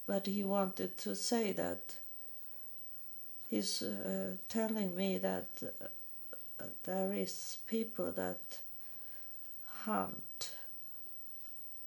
but 0.06 0.26
he 0.26 0.44
wanted 0.44 0.96
to 0.98 1.16
say 1.16 1.52
that. 1.52 1.96
He's 3.48 3.82
uh, 3.82 4.32
telling 4.48 4.96
me 4.96 5.18
that 5.18 5.46
uh, 6.60 6.64
there 6.84 7.12
is 7.12 7.58
people 7.66 8.10
that 8.12 8.58
hunt. 9.84 10.50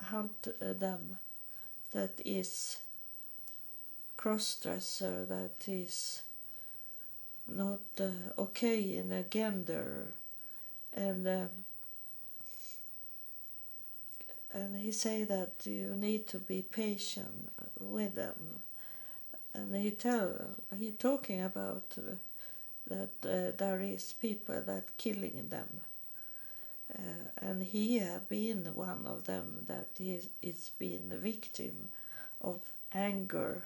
Hunt 0.02 0.48
them 0.60 1.18
that 1.92 2.22
is 2.24 2.80
crossdresser 4.18 5.28
that 5.28 5.68
is 5.68 6.22
not 7.48 7.80
uh, 8.00 8.10
okay 8.38 8.98
in 8.98 9.12
a 9.12 9.24
gender 9.24 10.08
and 10.94 11.28
um, 11.28 11.50
and 14.54 14.80
he 14.80 14.92
say 14.92 15.24
that 15.24 15.52
you 15.66 15.96
need 15.96 16.26
to 16.28 16.40
be 16.40 16.62
patient 16.62 17.52
with 17.80 18.16
them. 18.16 18.62
And 19.54 19.76
he 19.76 19.92
tell 19.92 20.32
he 20.80 20.92
talking 20.92 21.42
about 21.44 21.84
uh, 21.98 22.16
that 22.88 23.10
uh, 23.24 23.52
there 23.58 23.82
is 23.82 24.14
people 24.14 24.62
that 24.66 24.98
killing 24.98 25.48
them 25.50 25.82
and 27.42 27.64
he 27.64 28.00
have 28.00 28.28
been 28.30 28.66
one 28.74 29.06
of 29.06 29.26
them 29.26 29.66
that 29.68 29.90
is 30.00 30.30
is 30.42 30.72
been 30.80 31.10
the 31.10 31.18
victim 31.18 31.90
of 32.42 32.60
anger 32.94 33.64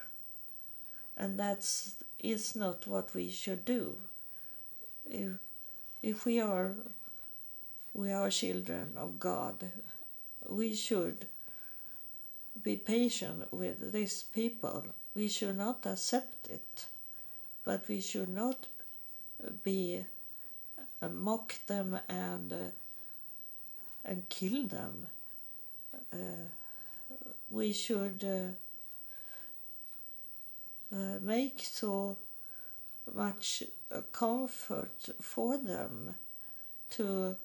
and 1.16 1.38
that's 1.38 1.94
is 2.18 2.56
not 2.56 2.86
what 2.86 3.14
we 3.14 3.30
should 3.30 3.64
do 3.64 3.96
if 5.08 5.32
if 6.02 6.24
we 6.24 6.40
are 6.40 6.74
we 7.94 8.10
are 8.10 8.30
children 8.30 8.92
of 8.96 9.18
god 9.20 9.70
we 10.48 10.74
should 10.74 11.26
be 12.60 12.76
patient 12.76 13.52
with 13.52 13.92
these 13.92 14.24
people. 14.24 14.84
We 15.14 15.28
should 15.28 15.56
not 15.56 15.86
accept 15.86 16.48
it, 16.48 16.86
but 17.64 17.88
we 17.88 18.00
should 18.00 18.28
not 18.28 18.66
be 19.62 20.04
uh, 21.00 21.08
mock 21.08 21.54
them 21.66 21.98
and 22.08 22.52
uh, 22.52 22.56
and 24.04 24.28
kill 24.28 24.66
them. 24.66 25.06
Uh, 26.12 26.46
we 27.50 27.72
should 27.72 28.24
uh, 28.24 28.52
uh, 30.94 31.18
make 31.20 31.60
so 31.62 32.16
much 33.14 33.62
uh, 33.90 34.00
comfort 34.12 35.10
for 35.20 35.56
them 35.58 36.14
to 36.90 37.36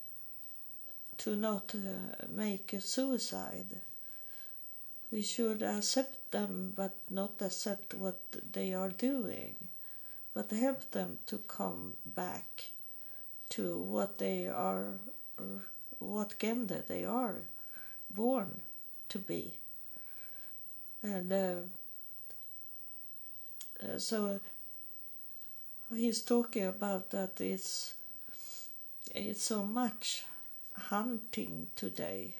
to 1.18 1.36
not 1.36 1.74
uh, 1.74 2.26
make 2.30 2.74
a 2.74 2.82
suicide. 2.82 3.82
We 5.12 5.24
should 5.24 5.64
accept 5.64 6.32
them 6.32 6.74
but 6.76 6.94
not 7.10 7.42
accept 7.42 7.94
what 7.94 8.20
they 8.52 8.74
are 8.74 8.90
doing, 8.90 9.56
but 10.34 10.52
help 10.52 10.92
them 10.92 11.18
to 11.28 11.40
come 11.40 11.94
back 12.06 12.70
to 13.50 13.78
what 13.80 14.18
they 14.18 14.48
are, 14.48 15.00
what 16.00 16.40
gender 16.40 16.84
they 16.88 17.04
are 17.06 17.36
born 18.10 18.62
to 19.10 19.20
be. 19.20 19.54
And 21.04 21.32
uh, 21.32 21.56
uh, 23.84 23.98
so 23.98 24.40
he's 25.94 26.22
talking 26.22 26.66
about 26.66 27.12
that 27.12 27.40
it's 27.40 27.94
it's 29.16 29.42
so 29.42 29.64
much 29.64 30.26
hunting 30.74 31.68
today. 31.76 32.36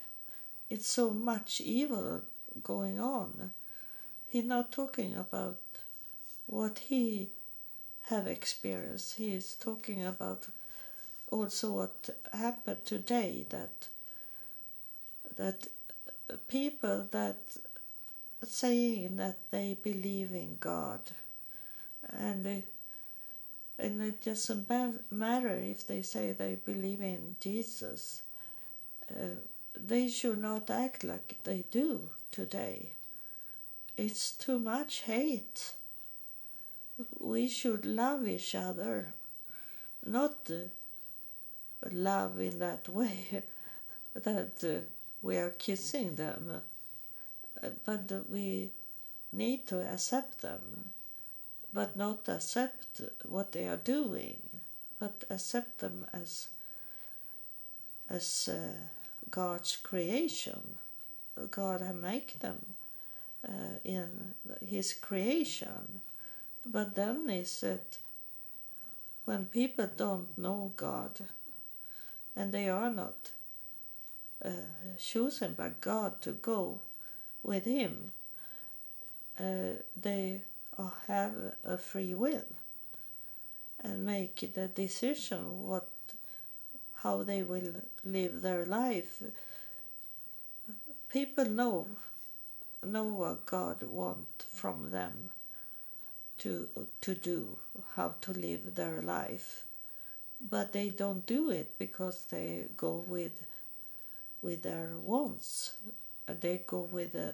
It's 0.70 0.88
so 0.88 1.12
much 1.12 1.62
evil 1.62 2.22
going 2.64 3.00
on. 3.00 3.54
He's 4.28 4.44
not 4.44 4.72
talking 4.72 5.16
about 5.16 5.58
what 6.46 6.80
he 6.90 7.30
have 8.10 8.28
experienced. 8.28 9.16
He 9.16 9.34
is 9.34 9.54
talking 9.56 10.06
about 10.06 10.48
also 11.32 11.72
what 11.72 12.10
happened 12.34 12.84
today 12.86 13.46
that 13.50 13.88
that 15.38 15.68
people 16.48 17.08
that 17.12 17.38
saying 18.44 19.18
that 19.18 19.38
they 19.52 19.78
believe 19.84 20.32
in 20.32 20.58
God 20.60 21.00
and 22.12 22.46
they, 22.46 22.64
and 23.80 24.02
it 24.02 24.24
doesn't 24.24 24.70
matter 25.12 25.56
if 25.56 25.86
they 25.86 26.02
say 26.02 26.32
they 26.32 26.56
believe 26.66 27.02
in 27.02 27.36
Jesus 27.40 28.22
uh, 29.12 29.36
they 29.76 30.10
should 30.10 30.40
not 30.40 30.70
act 30.70 31.04
like 31.04 31.38
they 31.44 31.64
do 31.72 32.10
today. 32.32 32.94
It's 33.96 34.32
too 34.32 34.60
much 34.60 35.02
hate. 35.02 35.74
We 37.20 37.48
should 37.48 37.86
love 37.86 38.28
each 38.28 38.56
other, 38.56 39.14
not 40.06 40.36
uh, 40.50 40.70
love 41.94 42.40
in 42.40 42.60
that 42.60 42.88
way 43.00 43.44
that 44.14 44.64
uh, 44.64 44.86
we 45.22 45.38
are 45.38 45.52
kissing 45.52 46.16
them, 46.16 46.62
uh, 47.64 47.68
but 47.86 48.12
we 48.30 48.70
need 49.32 49.68
to 49.68 49.80
accept 49.82 50.42
them, 50.42 50.62
but 51.74 51.96
not 51.98 52.28
accept 52.28 53.02
what 53.28 53.52
they 53.52 53.68
are 53.68 53.78
doing, 53.78 54.38
but 55.00 55.24
accept 55.30 55.80
them 55.80 56.06
as 56.14 56.48
as 58.10 58.50
uh, 58.52 58.74
God's 59.30 59.76
creation. 59.76 60.78
God 61.52 61.82
had 61.82 62.02
make 62.02 62.40
them 62.40 62.60
uh, 63.48 63.80
in 63.84 64.34
His 64.66 64.94
creation. 64.94 66.02
But 66.66 66.96
then 66.96 67.30
is 67.30 67.64
it 67.64 67.98
when 69.26 69.46
people 69.46 69.90
don't 69.96 70.38
know 70.38 70.72
God 70.76 71.12
and 72.38 72.52
they 72.54 72.70
are 72.70 72.92
not 72.92 73.32
uh, 74.46 74.52
chosen 75.00 75.54
by 75.54 75.72
God 75.82 76.22
to 76.22 76.32
go 76.34 76.82
with 77.42 77.66
Him, 77.66 78.12
uh, 79.40 79.82
they 80.00 80.42
have 81.08 81.34
a 81.64 81.78
free 81.78 82.14
will 82.14 82.46
and 83.84 84.06
make 84.06 84.54
the 84.54 84.68
decision 84.68 85.68
what 85.68 85.88
how 87.04 87.24
they 87.24 87.44
will 87.44 87.74
live 88.04 88.42
their 88.42 88.66
life. 88.66 89.22
People 91.10 91.46
know 91.46 91.88
know 92.84 93.06
what 93.06 93.46
God 93.46 93.82
wants 93.84 94.46
from 94.50 94.92
them 94.92 95.32
to 96.40 96.70
to 97.02 97.16
do, 97.16 97.58
how 97.96 98.16
to 98.22 98.32
live 98.32 98.76
their 98.76 99.02
life, 99.02 99.64
but 100.40 100.74
they 100.74 100.90
don't 100.90 101.26
do 101.26 101.50
it 101.50 101.78
because 101.78 102.26
they 102.30 102.66
go 102.76 103.04
with 103.08 103.44
with 104.42 104.64
their 104.64 104.92
wants. 105.02 105.74
They 106.28 106.62
go 106.66 106.80
with 106.80 107.14
the, 107.14 107.34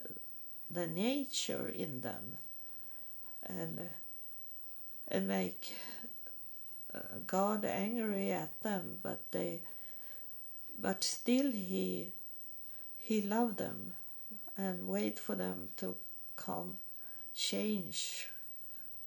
the 0.72 0.88
nature 0.88 1.68
in 1.68 2.02
them, 2.02 2.38
and 3.46 3.90
and 5.08 5.28
make 5.28 5.74
uh, 6.94 7.00
God 7.28 7.66
angry 7.66 8.32
at 8.32 8.62
them, 8.64 9.00
but 9.04 9.20
they, 9.32 9.62
but 10.80 11.04
still 11.04 11.52
he, 11.52 12.14
he 12.98 13.22
loved 13.22 13.58
them, 13.58 13.94
and 14.58 14.88
wait 14.88 15.20
for 15.20 15.36
them 15.36 15.70
to 15.78 15.96
come, 16.36 16.78
change 17.36 18.30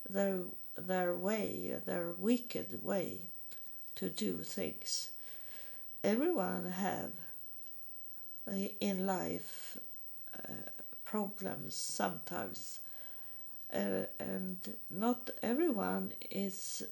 their 0.08 0.40
their 0.76 1.14
way, 1.14 1.74
their 1.86 2.10
wicked 2.10 2.82
way 2.82 3.20
to 3.96 4.08
do 4.08 4.38
things. 4.42 5.10
Everyone 6.04 6.70
have 6.70 7.12
uh, 8.48 8.68
in 8.80 9.06
life 9.06 9.76
uh, 10.34 10.70
problems 11.04 11.74
sometimes, 11.74 12.80
uh, 13.72 14.04
and 14.20 14.56
not 14.90 15.30
everyone 15.42 16.12
is 16.30 16.84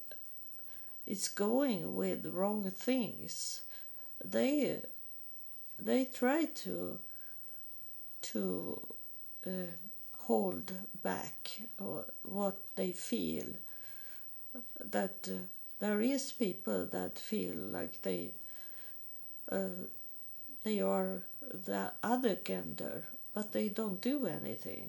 is 1.06 1.28
going 1.28 1.94
with 1.94 2.26
wrong 2.26 2.70
things, 2.70 3.62
they 4.24 4.80
they 5.78 6.06
try 6.06 6.46
to 6.46 6.98
to 8.22 8.80
uh, 9.46 9.50
hold 10.18 10.72
back 11.02 11.60
what 12.22 12.56
they 12.76 12.92
feel. 12.92 13.46
That 14.80 15.28
uh, 15.28 15.38
there 15.84 16.00
is 16.00 16.32
people 16.32 16.86
that 16.86 17.18
feel 17.18 17.54
like 17.54 18.00
they 18.00 18.30
uh, 19.52 19.84
they 20.62 20.80
are 20.80 21.24
the 21.66 21.92
other 22.02 22.38
gender, 22.42 23.02
but 23.34 23.52
they 23.52 23.68
don't 23.68 24.00
do 24.00 24.26
anything. 24.26 24.88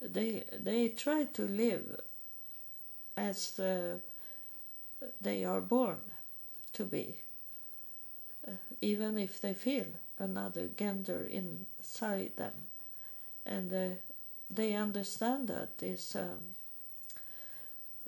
They 0.00 0.44
they 0.58 0.88
try 0.88 1.24
to 1.24 1.42
live 1.42 2.00
as 3.14 3.50
the 3.56 4.00
they 5.20 5.44
are 5.44 5.60
born 5.60 6.00
to 6.72 6.84
be, 6.84 7.16
uh, 8.46 8.52
even 8.80 9.18
if 9.18 9.38
they 9.38 9.52
feel 9.52 9.88
another 10.18 10.68
gender 10.78 11.28
inside 11.30 12.32
them. 12.36 12.54
And 13.44 13.72
uh, 13.72 13.88
they 14.50 14.72
understand 14.74 15.48
that 15.48 15.68
it's, 15.82 16.16
um, 16.16 16.57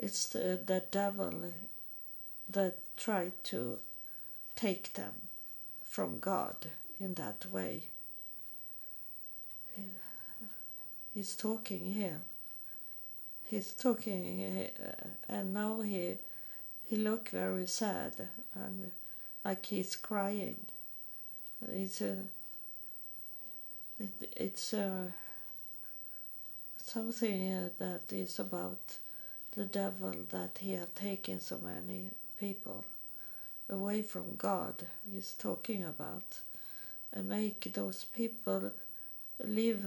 it's 0.00 0.26
the, 0.28 0.58
the 0.64 0.82
devil 0.90 1.52
that 2.48 2.78
tried 2.96 3.32
to 3.44 3.78
take 4.56 4.94
them 4.94 5.12
from 5.88 6.18
God 6.18 6.56
in 6.98 7.14
that 7.14 7.44
way. 7.52 7.82
He's 11.14 11.34
talking 11.36 11.92
here. 11.92 12.20
He's 13.44 13.72
talking, 13.72 14.70
uh, 14.80 15.08
and 15.28 15.52
now 15.52 15.80
he 15.80 16.16
he 16.88 16.96
looked 16.96 17.28
very 17.30 17.66
sad 17.66 18.14
and 18.54 18.90
like 19.44 19.66
he's 19.66 19.96
crying. 19.96 20.56
It's 21.70 22.00
a, 22.00 22.16
it, 23.98 24.32
it's 24.36 24.72
a, 24.72 25.12
something 26.78 27.70
that 27.78 28.12
is 28.12 28.38
about 28.38 28.98
the 29.56 29.64
devil 29.64 30.14
that 30.30 30.58
he 30.60 30.72
have 30.72 30.94
taken 30.94 31.40
so 31.40 31.58
many 31.58 32.10
people 32.38 32.84
away 33.68 34.02
from 34.02 34.36
God. 34.36 34.74
He's 35.12 35.32
talking 35.32 35.84
about 35.84 36.40
and 37.12 37.28
make 37.28 37.72
those 37.72 38.04
people 38.16 38.72
live 39.44 39.84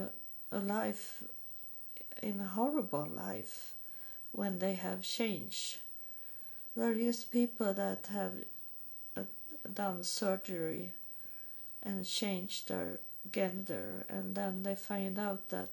a 0.51 0.59
life 0.59 1.23
in 2.21 2.39
a 2.39 2.47
horrible 2.47 3.07
life 3.07 3.73
when 4.31 4.59
they 4.59 4.73
have 4.75 5.01
changed 5.01 5.77
there 6.75 6.93
is 6.93 7.23
people 7.23 7.73
that 7.73 8.07
have 8.11 8.33
uh, 9.15 9.21
done 9.73 10.03
surgery 10.03 10.91
and 11.83 12.05
changed 12.05 12.69
their 12.69 12.99
gender 13.31 14.05
and 14.09 14.35
then 14.35 14.63
they 14.63 14.75
find 14.75 15.19
out 15.19 15.49
that 15.49 15.69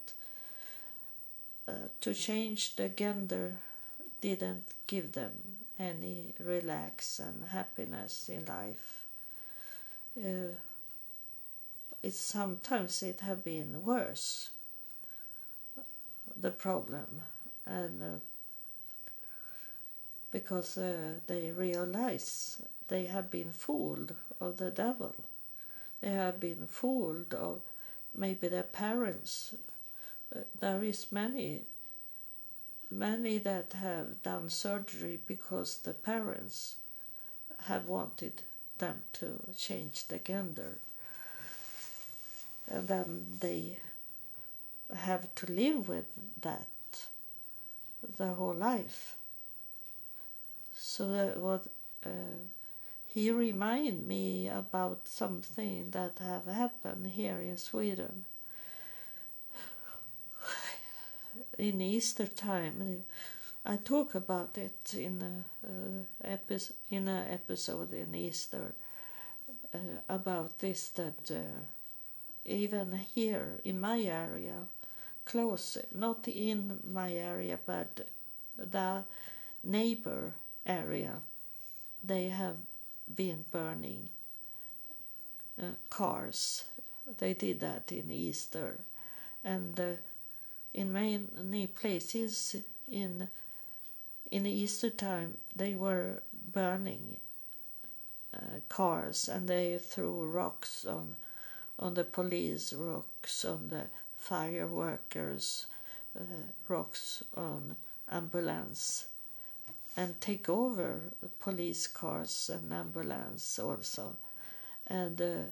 uh, 1.67 1.73
to 2.01 2.13
change 2.13 2.77
the 2.77 2.89
gender 2.89 3.55
didn't 4.21 4.65
give 4.87 5.13
them 5.13 5.33
any 5.79 6.35
relax 6.39 7.19
and 7.19 7.45
happiness 7.51 8.29
in 8.29 8.45
life. 8.45 9.01
Uh, 10.19 10.55
it's 12.03 12.19
sometimes 12.19 13.03
it 13.03 13.21
have 13.21 13.45
been 13.45 13.85
worse 13.85 14.51
the 16.41 16.51
problem. 16.51 17.23
And 17.67 18.03
uh, 18.03 18.07
because 20.31 20.79
uh, 20.79 21.15
they 21.27 21.51
realize 21.51 22.63
they 22.89 23.07
have 23.07 23.31
been 23.31 23.53
fooled 23.53 24.15
of 24.41 24.57
the 24.57 24.71
devil. 24.71 25.15
They 26.01 26.11
have 26.11 26.41
been 26.41 26.67
fooled 26.69 27.35
of 27.35 27.61
maybe 28.17 28.49
their 28.49 28.63
parents. 28.63 29.55
Uh, 30.35 30.41
there 30.59 30.83
is 30.83 31.13
many 31.13 31.63
many 32.91 33.39
that 33.39 33.73
have 33.75 34.23
done 34.23 34.51
surgery 34.51 35.21
because 35.27 35.79
the 35.79 35.95
parents 35.95 36.77
have 37.65 37.87
wanted 37.87 38.43
them 38.79 39.03
to 39.13 39.39
change 39.57 40.07
the 40.09 40.19
gender 40.19 40.79
and 42.71 42.89
then 42.89 43.27
they 43.41 43.77
have 44.95 45.35
to 45.35 45.53
live 45.53 45.89
with 45.89 46.07
that 46.41 46.67
their 48.19 48.33
whole 48.33 48.55
life. 48.55 49.17
So 50.75 51.11
that 51.11 51.39
what 51.39 51.67
uh, 52.05 52.09
he 53.13 53.31
remind 53.31 54.07
me 54.07 54.49
about 54.49 55.01
something 55.05 55.91
that 55.91 56.19
have 56.21 56.47
happened 56.47 57.09
here 57.09 57.39
in 57.39 57.59
Sweden 57.59 58.25
in 61.61 61.81
Easter 61.81 62.27
time. 62.27 63.05
I 63.65 63.77
talk 63.77 64.15
about 64.15 64.57
it 64.57 64.95
in 64.95 65.23
a, 65.23 65.67
uh, 65.69 66.33
epi- 66.33 66.75
in 66.91 67.09
an 67.09 67.31
episode 67.31 67.93
in 67.93 68.15
Easter 68.15 68.73
uh, 69.75 69.79
about 70.09 70.59
this 70.59 70.89
that 70.91 71.31
uh, 71.31 71.61
even 72.45 72.99
here 73.15 73.61
in 73.65 73.79
my 73.79 74.01
area, 74.01 74.67
close, 75.25 75.77
not 75.95 76.27
in 76.27 76.79
my 76.91 77.13
area, 77.13 77.59
but 77.67 78.07
the 78.57 79.05
neighbor 79.63 80.33
area, 80.67 81.21
they 82.03 82.29
have 82.31 82.57
been 83.15 83.45
burning 83.53 84.09
cars. 85.91 86.65
They 87.19 87.35
did 87.35 87.61
that 87.61 87.93
in 87.93 88.11
Easter, 88.11 88.77
and 89.45 89.99
in 90.73 90.93
many 90.93 91.67
places 91.67 92.57
in 92.91 93.29
in 94.31 94.47
Easter 94.47 94.91
time 94.91 95.37
they 95.57 95.75
were 95.75 96.23
burning 96.53 97.17
uh, 98.35 98.61
cars 98.69 99.29
and 99.29 99.49
they 99.49 99.79
threw 99.79 100.23
rocks 100.23 100.85
on 100.85 101.17
on 101.79 101.95
the 101.95 102.05
police, 102.05 102.75
rocks 102.75 103.45
on 103.45 103.69
the 103.71 103.85
fire 104.19 104.67
workers, 104.67 105.67
uh, 106.19 106.23
rocks 106.69 107.23
on 107.35 107.77
ambulance, 108.13 109.07
and 109.97 110.21
take 110.21 110.49
over 110.49 111.01
police 111.41 111.87
cars 111.87 112.51
and 112.53 112.73
ambulance 112.73 113.59
also, 113.59 114.17
and 114.87 115.21
uh, 115.23 115.49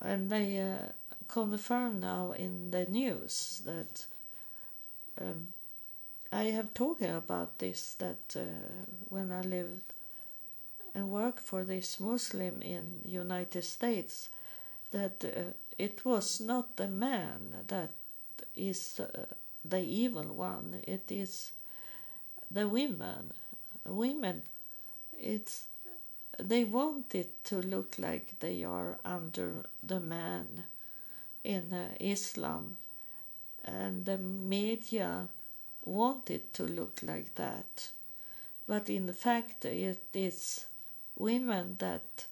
and 0.00 0.28
they 0.30 0.58
uh, 1.28 1.32
confirm 1.32 2.00
now 2.00 2.32
in 2.32 2.70
the 2.70 2.86
news 2.86 3.62
that. 3.64 4.06
Um, 5.20 5.48
I 6.32 6.44
have 6.46 6.74
talking 6.74 7.10
about 7.10 7.58
this 7.60 7.94
that 7.98 8.36
uh, 8.36 8.40
when 9.08 9.30
I 9.32 9.42
lived 9.42 9.92
and 10.94 11.08
worked 11.08 11.40
for 11.40 11.64
this 11.64 12.00
Muslim 12.00 12.60
in 12.62 13.00
United 13.06 13.62
States, 13.62 14.28
that 14.90 15.24
uh, 15.24 15.52
it 15.78 16.04
was 16.04 16.40
not 16.40 16.76
the 16.76 16.88
man 16.88 17.54
that 17.68 17.90
is 18.56 19.00
uh, 19.00 19.26
the 19.64 19.80
evil 19.80 20.24
one 20.24 20.80
it 20.86 21.10
is 21.10 21.52
the 22.50 22.68
women 22.68 23.32
women 23.84 24.42
it's 25.18 25.64
they 26.38 26.64
want 26.64 27.14
it 27.14 27.44
to 27.44 27.56
look 27.56 27.96
like 27.98 28.38
they 28.40 28.62
are 28.62 28.98
under 29.04 29.64
the 29.82 30.00
man 30.00 30.64
in 31.46 31.72
uh, 31.72 31.88
islam 32.00 32.76
and 33.64 34.04
the 34.04 34.18
media 34.18 35.28
want 35.84 36.30
it 36.30 36.52
to 36.54 36.64
look 36.64 37.00
like 37.02 37.34
that. 37.36 37.90
But 38.66 38.90
in 38.90 39.12
fact 39.12 39.64
it 39.64 39.98
is 40.14 40.66
women 41.16 41.76
that 41.78 42.26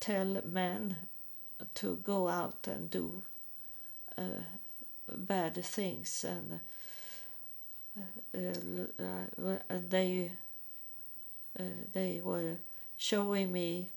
tell 0.00 0.40
men 0.44 0.96
to 1.74 1.96
go 1.96 2.28
out 2.28 2.66
and 2.66 2.90
do 2.90 3.22
uh, 4.16 4.42
bad 5.14 5.62
things 5.64 6.24
and 6.24 6.60
uh, 7.98 8.38
uh, 8.38 9.78
they 9.90 10.30
uh, 11.58 11.62
they 11.92 12.20
were 12.24 12.56
showing 12.96 13.52
me 13.52 13.88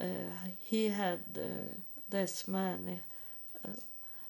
uh, 0.00 0.04
he 0.60 0.88
had 0.88 1.20
uh, 1.36 1.46
this 2.10 2.46
man 2.46 3.00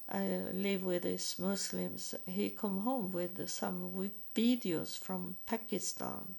I 0.09 0.43
live 0.53 0.85
with 0.85 1.03
these 1.03 1.37
Muslims. 1.39 2.15
He 2.27 2.51
come 2.51 2.83
home 2.83 3.13
with 3.13 3.49
some 3.49 4.11
videos 4.35 4.97
from 4.97 5.37
Pakistan. 5.47 6.37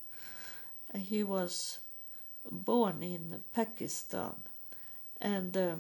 He 0.96 1.24
was 1.24 1.80
born 2.50 3.04
in 3.04 3.42
Pakistan. 3.54 4.36
And 5.20 5.58
uh, 5.58 5.76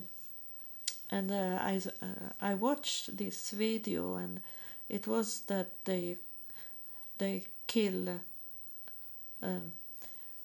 and 1.09 1.31
uh, 1.31 1.59
I 1.61 1.81
uh, 2.01 2.33
I 2.41 2.55
watched 2.55 3.15
this 3.15 3.51
video 3.51 4.15
and 4.15 4.41
it 4.89 5.07
was 5.07 5.41
that 5.47 5.69
they 5.85 6.17
they 7.19 7.45
kill 7.67 8.19
um, 9.41 9.73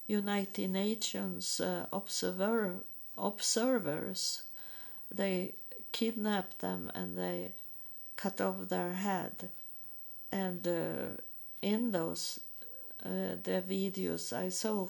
United 0.06 0.70
Nations 0.70 1.60
uh, 1.60 1.86
observer 1.92 2.74
observers 3.18 4.42
they 5.14 5.54
kidnap 5.92 6.58
them 6.58 6.90
and 6.94 7.16
they 7.16 7.52
cut 8.16 8.40
off 8.40 8.68
their 8.68 8.92
head. 8.92 9.48
And 10.30 10.66
uh, 10.66 11.20
in 11.60 11.92
those 11.92 12.40
uh, 13.04 13.36
videos 13.44 14.32
I 14.32 14.48
saw 14.48 14.88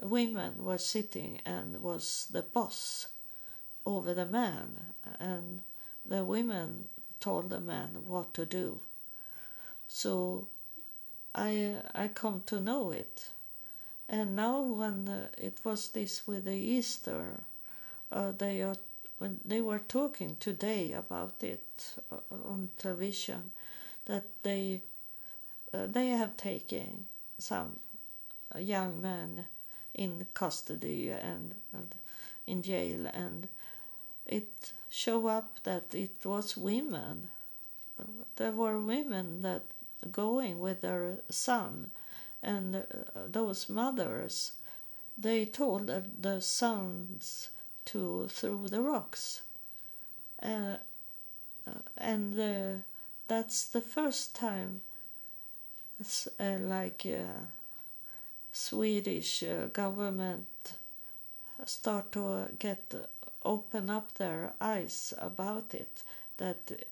women 0.00 0.64
were 0.64 0.78
sitting 0.78 1.40
and 1.46 1.82
was 1.82 2.26
the 2.30 2.42
boss 2.42 3.08
over 3.86 4.14
the 4.14 4.26
man. 4.26 4.94
And 5.18 5.62
the 6.04 6.24
women 6.24 6.88
told 7.20 7.50
the 7.50 7.60
man 7.60 7.90
what 8.06 8.34
to 8.34 8.44
do. 8.44 8.80
So 9.88 10.48
i 11.34 11.76
i 11.94 12.08
come 12.08 12.42
to 12.46 12.60
know 12.60 12.90
it. 12.90 13.28
And 14.08 14.36
now 14.36 14.60
when 14.60 15.08
uh, 15.08 15.28
it 15.38 15.58
was 15.64 15.88
this 15.88 16.26
with 16.26 16.44
the 16.44 16.56
easter 16.56 17.40
uh, 18.10 18.32
they 18.32 18.60
are 18.62 18.76
when 19.22 19.38
they 19.44 19.60
were 19.60 19.78
talking 19.78 20.36
today 20.40 20.90
about 20.90 21.34
it 21.42 21.94
uh, 22.10 22.16
on 22.44 22.70
television 22.76 23.52
that 24.06 24.24
they 24.42 24.80
uh, 25.72 25.86
they 25.86 26.08
have 26.08 26.36
taken 26.36 27.04
some 27.38 27.78
young 28.58 29.00
men 29.00 29.44
in 29.94 30.26
custody 30.34 31.10
and, 31.10 31.54
and 31.72 31.94
in 32.48 32.62
jail 32.62 33.06
and 33.14 33.46
it 34.26 34.72
showed 34.90 35.28
up 35.28 35.50
that 35.62 35.94
it 35.94 36.16
was 36.24 36.56
women. 36.56 37.28
There 38.36 38.50
were 38.50 38.80
women 38.80 39.42
that 39.42 39.62
going 40.10 40.58
with 40.58 40.80
their 40.80 41.18
son 41.30 41.92
and 42.42 42.74
uh, 42.74 42.82
those 43.30 43.68
mothers 43.68 44.52
they 45.16 45.44
told 45.44 45.86
the 46.20 46.40
sons 46.40 47.50
to 47.86 48.26
throw 48.28 48.66
the 48.66 48.80
rocks. 48.80 49.42
Uh, 50.42 50.76
uh, 51.66 51.70
and 51.96 52.38
uh, 52.38 52.78
that's 53.28 53.64
the 53.66 53.80
first 53.80 54.34
time 54.34 54.82
uh, 56.40 56.58
like 56.58 57.06
uh, 57.06 57.44
Swedish 58.52 59.42
uh, 59.44 59.66
government 59.72 60.46
start 61.64 62.10
to 62.12 62.48
get 62.58 62.94
open 63.44 63.88
up 63.88 64.14
their 64.14 64.52
eyes 64.60 65.14
about 65.18 65.74
it 65.74 66.02
that 66.38 66.84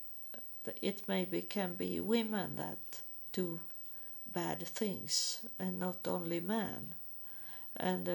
it 0.81 1.03
maybe 1.09 1.43
can 1.43 1.75
be 1.75 1.99
women 1.99 2.57
that 2.57 3.01
do 3.33 3.59
bad 4.33 4.67
things 4.67 5.41
and 5.59 5.81
not 5.81 6.07
only 6.07 6.39
men. 6.39 6.93
And 7.77 8.09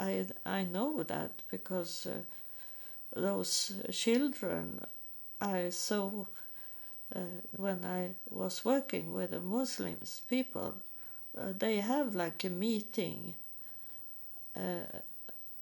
I 0.00 0.26
I 0.46 0.64
know 0.64 1.02
that 1.02 1.30
because 1.50 2.06
uh, 2.06 2.22
those 3.14 3.72
children 3.90 4.84
I 5.40 5.70
saw 5.70 6.26
uh, 7.14 7.20
when 7.56 7.84
I 7.84 8.10
was 8.30 8.64
working 8.64 9.12
with 9.12 9.30
the 9.30 9.40
Muslims 9.40 10.22
people 10.28 10.74
uh, 11.36 11.52
they 11.58 11.80
have 11.80 12.14
like 12.14 12.44
a 12.44 12.50
meeting 12.50 13.34
uh, 14.56 15.00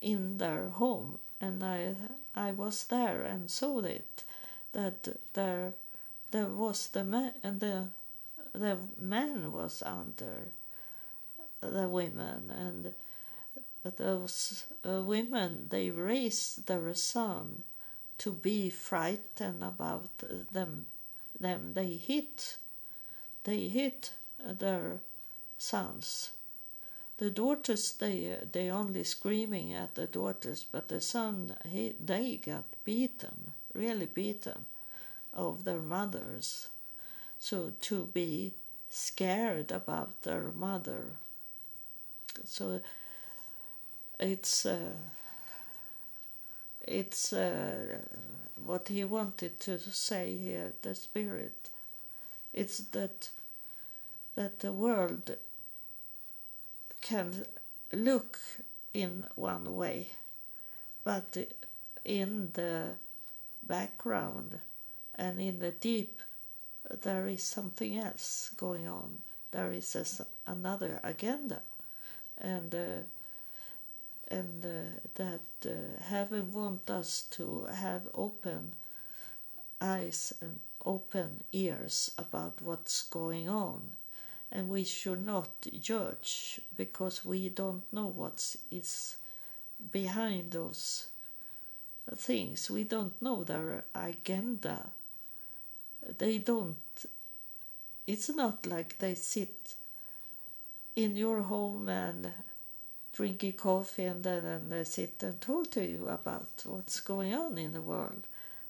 in 0.00 0.38
their 0.38 0.68
home. 0.68 1.18
And 1.40 1.62
I 1.62 1.94
I 2.34 2.50
was 2.52 2.84
there 2.84 3.22
and 3.22 3.50
saw 3.50 3.80
it 3.80 4.24
that 4.72 5.08
there 5.34 5.72
there 6.30 6.48
was 6.48 6.88
the 6.88 7.04
man 7.04 7.32
the 7.42 7.88
the 8.52 8.78
man 8.98 9.52
was 9.52 9.82
under 9.82 10.50
the 11.60 11.88
women. 11.88 12.50
And 12.50 12.92
those 13.96 14.64
uh, 14.84 15.02
women 15.02 15.66
they 15.70 15.90
raised 15.90 16.66
their 16.66 16.94
son 16.94 17.62
to 18.18 18.32
be 18.32 18.70
frightened 18.70 19.62
about 19.62 20.08
them 20.52 20.86
them. 21.40 21.72
They 21.74 21.96
hit 21.96 22.56
they 23.44 23.68
hit 23.68 24.12
their 24.44 25.00
sons. 25.58 26.30
The 27.18 27.30
daughters 27.30 27.92
they 27.92 28.38
they 28.52 28.70
only 28.70 29.04
screaming 29.04 29.72
at 29.72 29.94
the 29.94 30.06
daughters 30.06 30.64
but 30.70 30.88
the 30.88 31.00
son 31.00 31.56
he 31.68 31.94
they 32.04 32.36
got 32.36 32.64
beaten 32.84 33.52
really 33.74 34.06
beaten 34.06 34.66
of 35.32 35.64
their 35.64 35.80
mothers. 35.80 36.68
So 37.38 37.72
to 37.82 38.06
be 38.06 38.54
scared 38.90 39.70
about 39.70 40.22
their 40.22 40.50
mother. 40.54 41.12
So 42.44 42.80
it's 44.18 44.66
uh, 44.66 44.92
it's 46.86 47.32
uh, 47.32 47.98
what 48.64 48.88
he 48.88 49.04
wanted 49.04 49.60
to 49.60 49.78
say 49.78 50.36
here 50.36 50.72
the 50.82 50.94
spirit. 50.94 51.70
It's 52.52 52.78
that 52.78 53.30
that 54.34 54.60
the 54.60 54.72
world 54.72 55.36
can 57.00 57.44
look 57.92 58.38
in 58.92 59.24
one 59.34 59.76
way 59.76 60.08
but 61.04 61.36
in 62.04 62.50
the 62.52 62.84
background 63.66 64.58
and 65.14 65.40
in 65.40 65.58
the 65.58 65.70
deep 65.70 66.20
there 67.02 67.26
is 67.28 67.42
something 67.42 67.96
else 67.98 68.50
going 68.56 68.86
on. 68.88 69.18
There 69.50 69.72
is 69.72 69.96
a, 69.96 70.50
another 70.50 71.00
agenda. 71.02 71.60
And 72.38 72.74
uh, 72.74 73.02
and 74.30 74.64
uh, 74.64 74.68
that 75.14 75.40
uh, 75.66 76.02
heaven 76.04 76.52
wants 76.52 76.90
us 76.90 77.22
to 77.30 77.66
have 77.72 78.02
open 78.14 78.72
eyes 79.80 80.32
and 80.40 80.58
open 80.84 81.44
ears 81.52 82.10
about 82.18 82.60
what's 82.62 83.02
going 83.02 83.48
on. 83.48 83.80
And 84.50 84.68
we 84.68 84.84
should 84.84 85.24
not 85.24 85.66
judge 85.80 86.60
because 86.76 87.24
we 87.24 87.48
don't 87.48 87.90
know 87.92 88.06
what 88.06 88.56
is 88.70 89.16
behind 89.92 90.52
those 90.52 91.08
things. 92.16 92.70
We 92.70 92.84
don't 92.84 93.20
know 93.20 93.44
their 93.44 93.84
agenda. 93.94 94.86
They 96.18 96.38
don't 96.38 96.76
it's 98.08 98.30
not 98.30 98.64
like 98.64 98.96
they 98.98 99.14
sit 99.14 99.74
in 100.96 101.14
your 101.14 101.42
home 101.42 101.90
and 101.90 102.32
drinking 103.18 103.54
coffee 103.54 104.04
and 104.04 104.22
then 104.22 104.44
and 104.44 104.70
they 104.70 104.84
sit 104.84 105.20
and 105.24 105.40
talk 105.40 105.68
to 105.72 105.84
you 105.84 106.08
about 106.08 106.48
what's 106.64 107.00
going 107.00 107.34
on 107.34 107.58
in 107.58 107.72
the 107.72 107.80
world. 107.80 108.22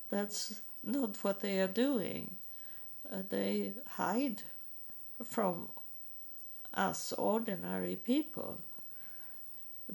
That's 0.08 0.62
not 0.82 1.22
what 1.22 1.40
they 1.40 1.60
are 1.60 1.74
doing. 1.88 2.30
Uh, 3.12 3.16
they 3.28 3.72
hide 3.86 4.40
from 5.22 5.68
us 6.72 7.12
ordinary 7.12 7.96
people. 7.96 8.56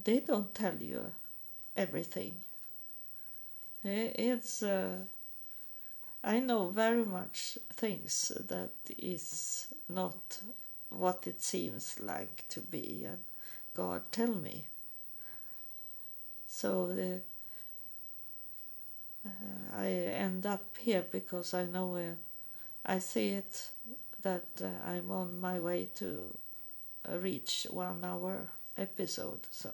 They 0.04 0.20
don't 0.20 0.54
tell 0.54 0.76
you 0.76 1.12
everything. 1.76 2.36
It's 3.84 4.62
uh, 4.62 4.98
I 6.24 6.40
know 6.40 6.70
very 6.70 7.06
much 7.06 7.58
things 7.72 8.32
that 8.50 8.76
is 9.00 9.74
not 9.90 10.42
what 10.92 11.26
it 11.26 11.42
seems 11.42 12.00
like 12.00 12.44
to 12.50 12.60
be 12.60 13.06
and 13.10 13.18
God 13.74 14.02
tell 14.12 14.34
me. 14.36 14.66
So 16.48 17.22
uh, 19.26 19.30
I 19.76 19.88
end 19.88 20.46
up 20.46 20.64
here 20.78 21.04
because 21.12 21.54
I 21.54 21.66
know 21.66 21.96
uh, 21.96 22.16
I 22.86 23.00
see 23.00 23.30
it 23.30 23.70
that 24.22 24.46
uh, 24.62 24.68
I'm 24.88 25.12
on 25.12 25.40
my 25.42 25.60
way 25.60 25.88
to 25.96 26.38
uh, 27.10 27.18
reach 27.18 27.68
one 27.70 28.04
hour 28.04 28.48
episode. 28.78 29.40
So 29.50 29.72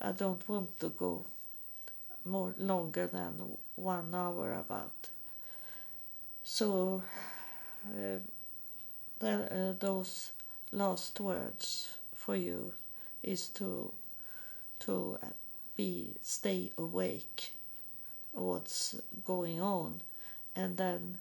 I 0.00 0.12
don't 0.12 0.46
want 0.48 0.78
to 0.80 0.90
go 0.90 1.24
more 2.24 2.54
longer 2.58 3.06
than 3.06 3.56
one 3.76 4.14
hour 4.14 4.52
about. 4.52 4.92
So 6.44 7.02
uh, 7.86 8.18
the, 9.18 9.30
uh, 9.30 9.74
those 9.78 10.32
last 10.72 11.18
words 11.20 11.96
for 12.14 12.36
you 12.36 12.72
is 13.22 13.48
to 13.48 13.92
to 14.80 15.18
uh, 15.22 15.26
be 15.76 16.14
stay 16.22 16.70
awake 16.76 17.52
what's 18.32 18.96
going 19.24 19.60
on. 19.60 20.00
And 20.54 20.76
then 20.76 21.18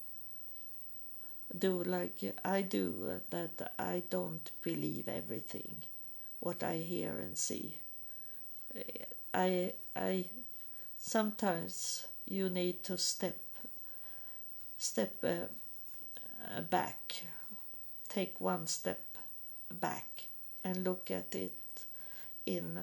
do 1.58 1.84
like 1.84 2.36
I 2.44 2.62
do 2.62 2.94
uh, 3.10 3.20
that 3.30 3.74
I 3.78 4.04
don't 4.10 4.50
believe 4.62 5.08
everything 5.08 5.76
what 6.40 6.64
I 6.64 6.78
hear 6.78 7.12
and 7.12 7.38
see. 7.38 7.76
I 9.34 9.74
I 9.96 10.26
sometimes 10.98 12.08
you 12.26 12.50
need 12.50 12.84
to 12.84 12.98
step 12.98 13.38
step 14.78 15.14
uh, 15.24 15.48
uh 16.58 16.62
back. 16.62 17.24
Take 18.10 18.42
one 18.42 18.68
step 18.68 19.02
back 19.72 20.24
and 20.66 20.84
look 20.84 21.10
at 21.10 21.34
it 21.34 21.54
in 22.58 22.80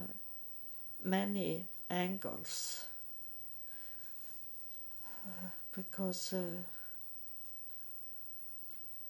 many 1.04 1.64
angles 1.90 2.86
because 5.74 6.32
uh, 6.32 6.62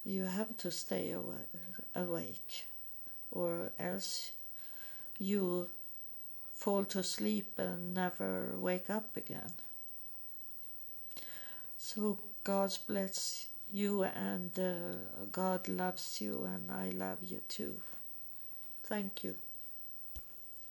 you 0.04 0.24
have 0.24 0.56
to 0.56 0.70
stay 0.70 1.14
awake 1.94 2.66
or 3.30 3.70
else 3.78 4.32
you 5.18 5.68
fall 6.52 6.84
to 6.84 7.02
sleep 7.02 7.58
and 7.58 7.94
never 7.94 8.54
wake 8.56 8.90
up 8.90 9.16
again. 9.16 9.52
So 11.76 12.18
God 12.44 12.76
bless 12.86 13.46
you 13.72 14.02
and 14.02 14.58
uh, 14.58 15.24
God 15.30 15.68
loves 15.68 16.20
you 16.20 16.44
and 16.44 16.70
I 16.70 16.90
love 16.90 17.18
you 17.22 17.40
too. 17.48 17.76
Thank 18.84 19.24
you. 19.24 19.36